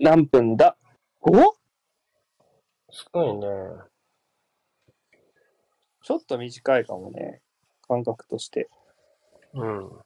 [0.00, 0.78] 何分だ？
[1.20, 1.54] お？
[2.90, 3.46] すごいね。
[6.02, 7.42] ちょっと短いかもね。
[7.86, 8.70] 感覚として。
[9.52, 10.03] うん。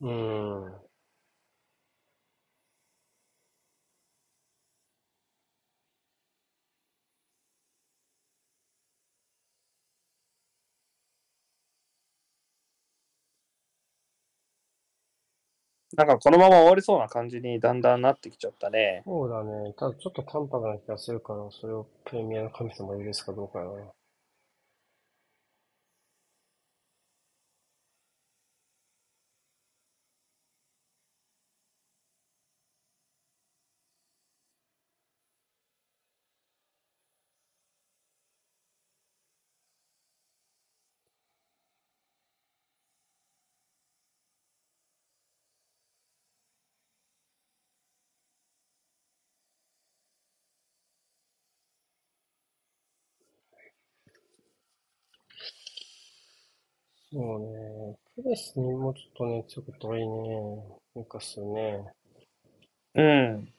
[0.00, 0.88] うん。
[15.96, 19.02] なんかこのまま終わりそうな感じにだんだんなってきちゃったね。
[19.04, 19.72] そうだね。
[19.74, 23.92] ただちょっと淡白な気がするから、それをプレミアの神様許すかどうかよな。
[57.12, 57.98] そうね。
[58.16, 60.06] プレスにもうちょっとね、強く遠いね。
[60.94, 61.92] ニューカッスルね。
[62.94, 63.52] うん。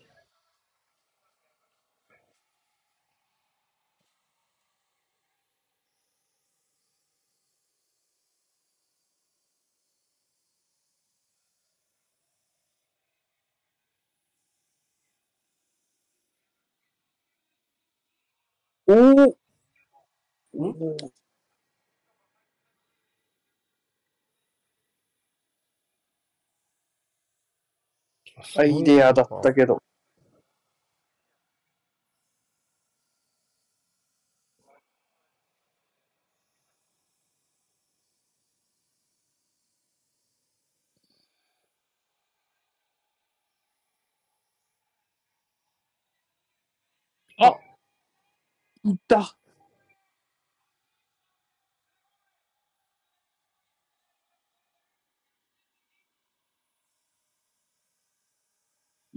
[18.87, 18.93] お
[20.53, 21.18] おん
[28.57, 29.79] アイデアだったけど。
[47.39, 47.55] あ
[48.85, 49.38] いった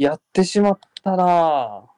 [0.02, 1.92] やってしまったなぁ。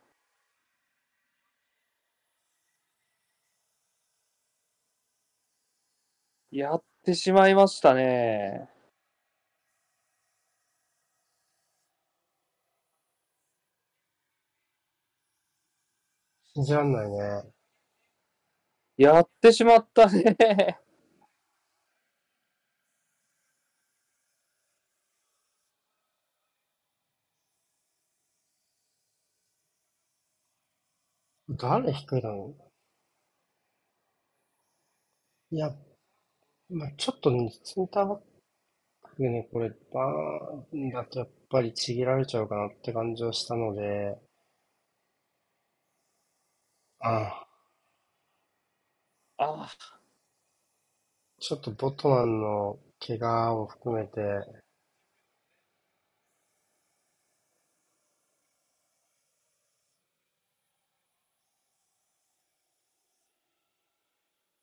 [6.51, 8.69] やってしまいましたね。
[16.55, 17.55] 信じらんないね。
[18.99, 20.79] やってしまったね。
[31.57, 32.55] 誰低いだろ
[35.51, 35.55] う。
[35.57, 35.75] いや、
[36.71, 38.21] まあ、ちょっとね、センターバッ
[39.17, 44.19] クね、これ、バーンだとやっぱりちぎられちゃうかなって感じはしたので、
[47.01, 47.47] あ。
[49.39, 49.95] あ、あ。
[51.39, 54.64] ちょっとボトマンの怪我を含めて、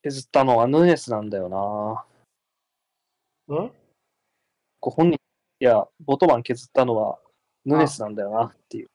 [0.04, 1.48] 削ったのはヌネスなんだよ
[3.48, 3.56] な。
[3.56, 3.72] ん？
[4.80, 5.20] ご本人、
[5.60, 7.20] いや、ボトマン削ったのは
[7.66, 8.90] ヌネスなんだよなっていう。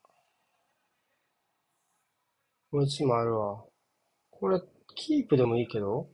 [2.72, 3.64] このチームあるわ。
[4.30, 4.60] これ、
[4.96, 6.08] キープでもいいけど？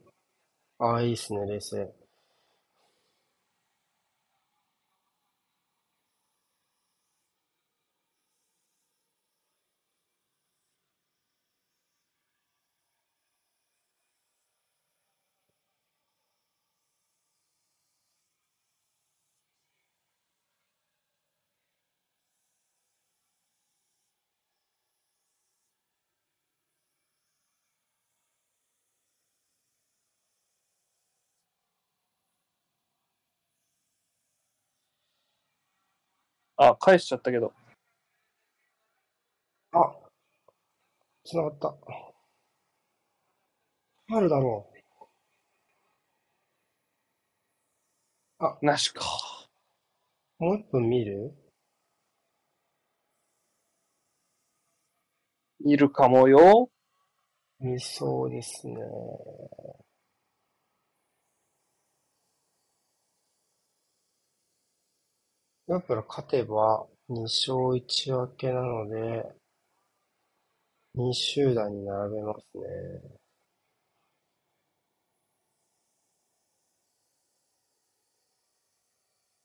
[0.77, 1.91] ああ、いいっすね、冷静。
[36.57, 37.53] あ、返しちゃったけど。
[39.71, 39.95] あ、
[41.25, 41.69] 繋がった。
[44.07, 44.73] ファウルだろう。
[48.61, 49.03] なしか。
[50.39, 51.33] もう一分見る？
[55.65, 56.69] いるかもよ。
[57.59, 58.75] 見そうですね。
[65.67, 69.35] やっぱり勝てば2勝1分けなので、
[70.95, 72.63] 2集団に並べますね。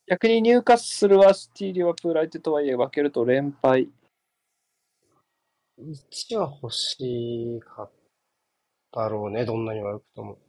[0.09, 3.89] 逆にニューカッスルはシティ・リバプール相手とはいえ分けると連敗。
[5.79, 7.91] 1は欲しかっ
[8.93, 10.48] たろうね、どんなに悪くとも。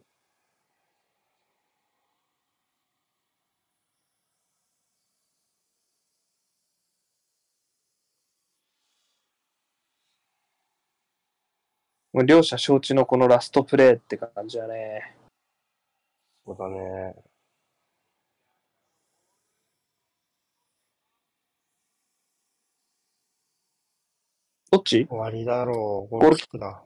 [12.19, 15.15] もう両者承知のこのラストプレーって感じだね。
[16.45, 17.15] そうだね。
[24.69, 25.07] どっち？
[25.07, 26.19] 終わりだろう。
[26.19, 26.83] ゴールキックだ。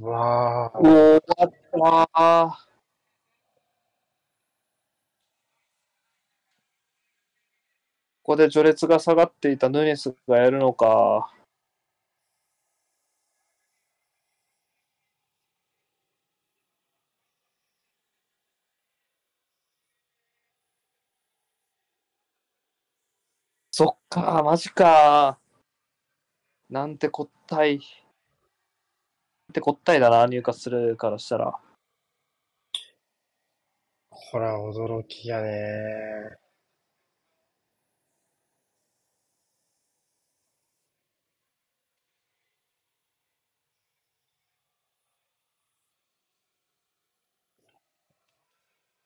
[0.00, 2.68] わあ、終わった。
[8.22, 11.32] ここで序列が下がっていたヌネスがやるのか。
[23.70, 25.38] そっか、マジか。
[26.70, 27.80] なんてこったい。
[29.48, 31.58] なんてこったいだな、入荷するからしたら。
[34.10, 36.36] ほら、驚きやね。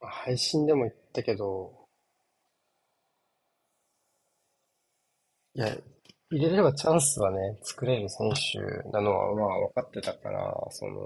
[0.01, 1.89] 配信でも言ったけど、
[5.55, 5.77] いや、
[6.33, 11.03] 入れればチャンスはね、作れる選手なのはまあ分かってたから、その、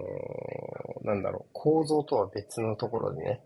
[1.02, 3.40] なんだろう、構造とは別のところでね。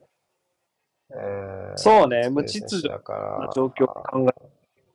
[1.12, 4.28] えーそうね無秩序選手だからな状況を考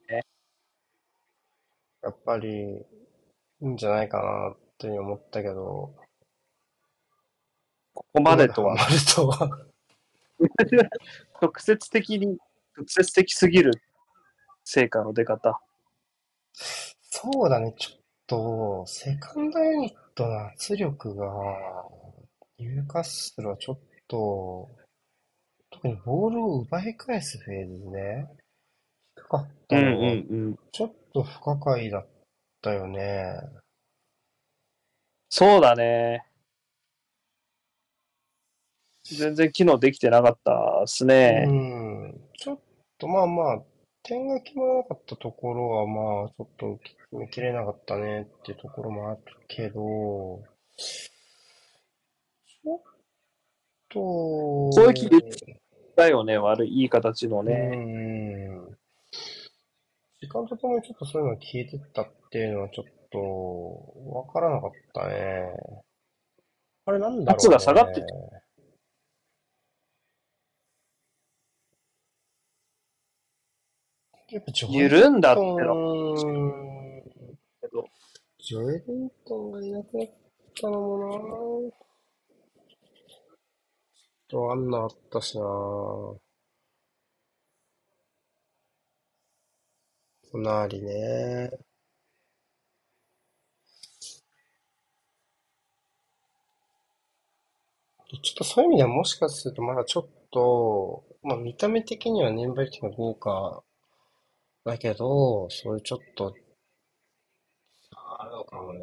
[0.10, 0.22] え
[2.04, 2.86] やっぱり、い
[3.62, 5.96] いんじゃないかなって思ったけど、
[7.94, 8.78] ここまでとは
[9.16, 9.68] とは。
[11.42, 12.38] 直接的に、
[12.78, 13.72] 直接的すぎる
[14.64, 15.60] 成果の出方。
[16.56, 21.28] そうだね、ちょっと、セカンドユニットの圧力が、
[22.58, 24.70] ニューカッスルはちょっと、
[25.70, 28.26] 特にボールを奪い返すフェーズで、
[29.16, 30.60] 低かったのが、ん。
[30.72, 32.08] ちょっと不可解だっ
[32.62, 33.40] たよね。
[35.30, 36.26] そうだね。
[39.04, 41.46] 全然機能できてなかったですうね。
[41.46, 42.60] ん、ちょっ
[42.98, 43.64] とまあまあ、
[44.08, 50.44] 点が決まらなかったところはまあ、ちょっと決めきれなかったねっていうところもあるけど、
[50.78, 52.82] ちょっ
[53.90, 55.10] と、攻撃
[55.96, 57.54] だよね、悪い、いい形のうね。
[57.54, 58.78] ん。
[60.22, 63.20] 時間とともにちょっとそういうのが消えてったっていうのはちょっと、
[64.12, 65.50] わからなかったね。
[66.86, 67.32] あれなんだろうね。
[67.34, 68.06] 圧が下がって
[74.30, 77.04] やっぱジョエ緩んだってのン
[77.62, 77.86] けど。
[78.40, 80.08] ジョエリントンがいなくなっ
[80.60, 81.74] たのもな
[84.28, 85.44] ちょっとあんなあったしな
[90.32, 91.50] 隣ね。
[98.24, 103.64] ちょっとそういう意味ではもしかするとまだちょっと、まあ見た目的には年配的には豪華
[104.66, 106.36] だけど、そういうちょっと、
[107.96, 108.80] あるのかもね。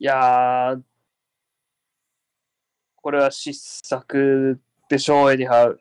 [0.00, 0.82] いやー、
[2.96, 5.80] これは失策でしょう、エディハウ。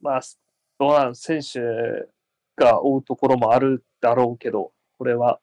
[0.00, 0.20] まあ、
[0.78, 1.60] どうなん、選手
[2.56, 5.40] が追うところもあるだろうけど、これは。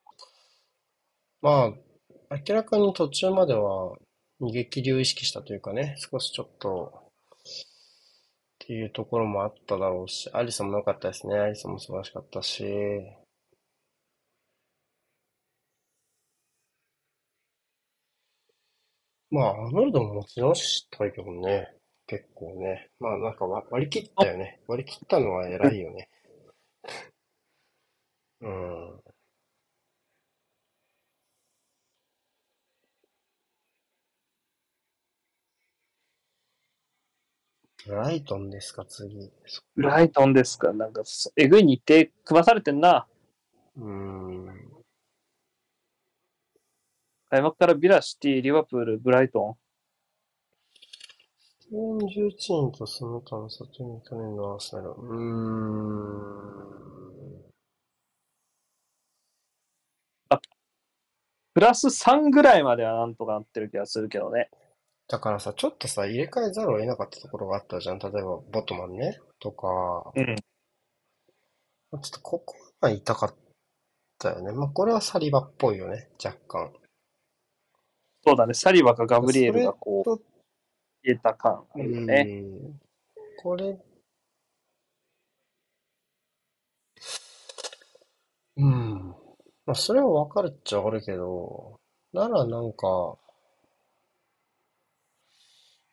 [1.41, 1.86] まあ、
[2.29, 3.97] 明らかに途中までは
[4.41, 7.07] 逃げ切りを意識したというかね、少しちょっと
[8.65, 11.37] っていうところもあっただろうし、アリソンも良かったですね。
[11.39, 12.65] アリソンも素晴らしかったし、
[19.31, 21.73] まあ、アーノルドも持ち直したいけどね、
[22.07, 22.89] 結構ね。
[22.99, 24.59] まあなんか割割り切ったよね。
[24.67, 26.09] 割り切ったのは偉いよね。
[28.41, 29.01] うん。
[37.87, 39.31] ブライトンですか、次。
[39.75, 40.73] ブライトンですか？
[40.73, 41.03] なんか、
[41.37, 43.07] えぐい日程組まされてんな。
[43.77, 44.47] うーん。
[47.29, 49.57] 開幕からビラ、シティ、リバプール、ブライト
[51.71, 54.89] 41人とその他の里に去年のアーセナル。
[54.89, 55.97] うーん。
[60.35, 60.39] ン。
[61.53, 64.49] プラス3ぐらいまではなんとかなってる気がするけどね。
[65.09, 67.99] だからさ、ちょっとさ、入れ替えざるを得なかったところがあったじゃん。
[67.99, 69.17] 例えば、ボトマンね。
[69.39, 70.35] とか、うん。
[70.35, 73.35] ちょっとここが痛かっ
[74.19, 74.51] たよね。
[74.51, 76.09] まあ、これはサリバっぽいよね。
[76.23, 76.73] 若干。
[78.25, 78.53] そうだね。
[78.53, 80.19] サリバかガブリエルがそこう、
[81.03, 82.23] 消えた感あうるよね。
[82.23, 82.79] ん。
[83.37, 83.79] これ、
[88.57, 89.15] うん。
[89.65, 91.79] まあ、それはわかるっちゃわかるけど、
[92.13, 93.17] ならなんか、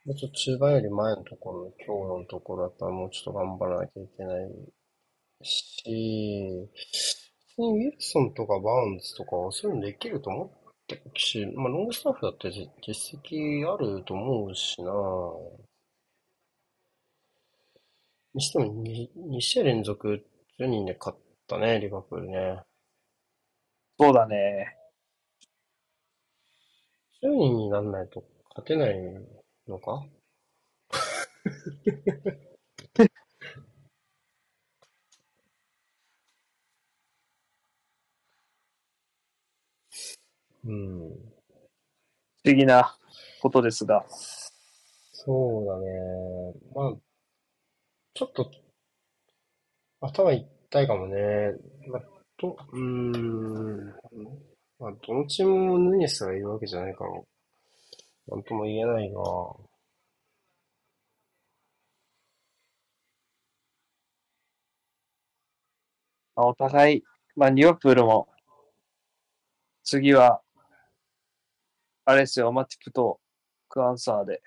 [0.07, 4.51] もうちょっと中盤より前のところ、今日のところだったらもうちょっと頑張らなきゃいけない
[5.43, 6.69] し、
[7.59, 10.51] にウィルソンとかバウンズとかはそういうのできると思っ
[10.87, 14.93] てるし、まあロングスタッフだって実実績あると思うしな
[18.35, 20.27] にしても 2, 2試合連続
[20.59, 21.19] 10人で勝っ
[21.49, 22.63] たね、リバプールね。
[23.99, 24.77] そうだね。
[27.23, 28.95] 10人になんないと勝てない
[29.69, 30.05] のか？
[40.65, 41.35] うん。
[42.45, 42.97] 不思議な
[43.43, 44.05] ことですが。
[45.13, 46.55] そうだね。
[46.75, 46.95] まあ、
[48.15, 48.51] ちょっと
[50.01, 51.17] 頭痛いかもね。
[51.89, 52.03] まあ、
[52.39, 53.89] と、うーん。
[54.79, 57.11] まあ、どのチームもヌニエスがいるわけじゃないから、
[58.29, 59.21] なんとも言えないが、
[66.37, 67.05] まあ、お互い、
[67.37, 68.29] まあ、リバプールも、
[69.83, 70.41] 次は、
[72.07, 73.21] あれですよ、マティプと
[73.69, 74.43] クアンサーで、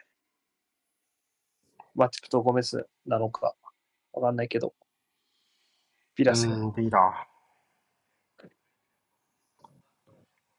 [1.93, 3.55] マティプとゴメスなのか、
[4.13, 4.73] わかんないけど、
[6.15, 6.47] ビラス。
[6.47, 7.27] うーん、ビラ。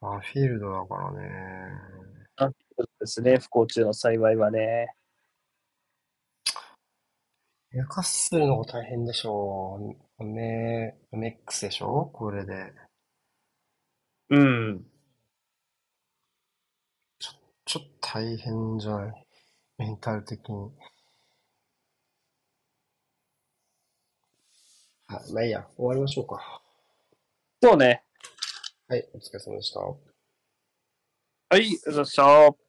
[0.00, 2.07] あ、フィールドだからね。
[3.00, 4.88] あですね、不幸中の幸いはね。
[7.70, 10.24] やかするのが大変でしょう。
[10.24, 12.72] ね、MX でしょこれで。
[14.30, 14.84] うん。
[17.18, 19.26] ちょっと大変じゃない？
[19.76, 20.72] メンタル的に。
[25.06, 26.62] はい、まあいいや、終わりましょうか。
[27.62, 28.02] そうね。
[28.88, 29.80] はい、お疲れ様でした。
[29.80, 29.96] は
[31.52, 32.67] い、よっしゃー。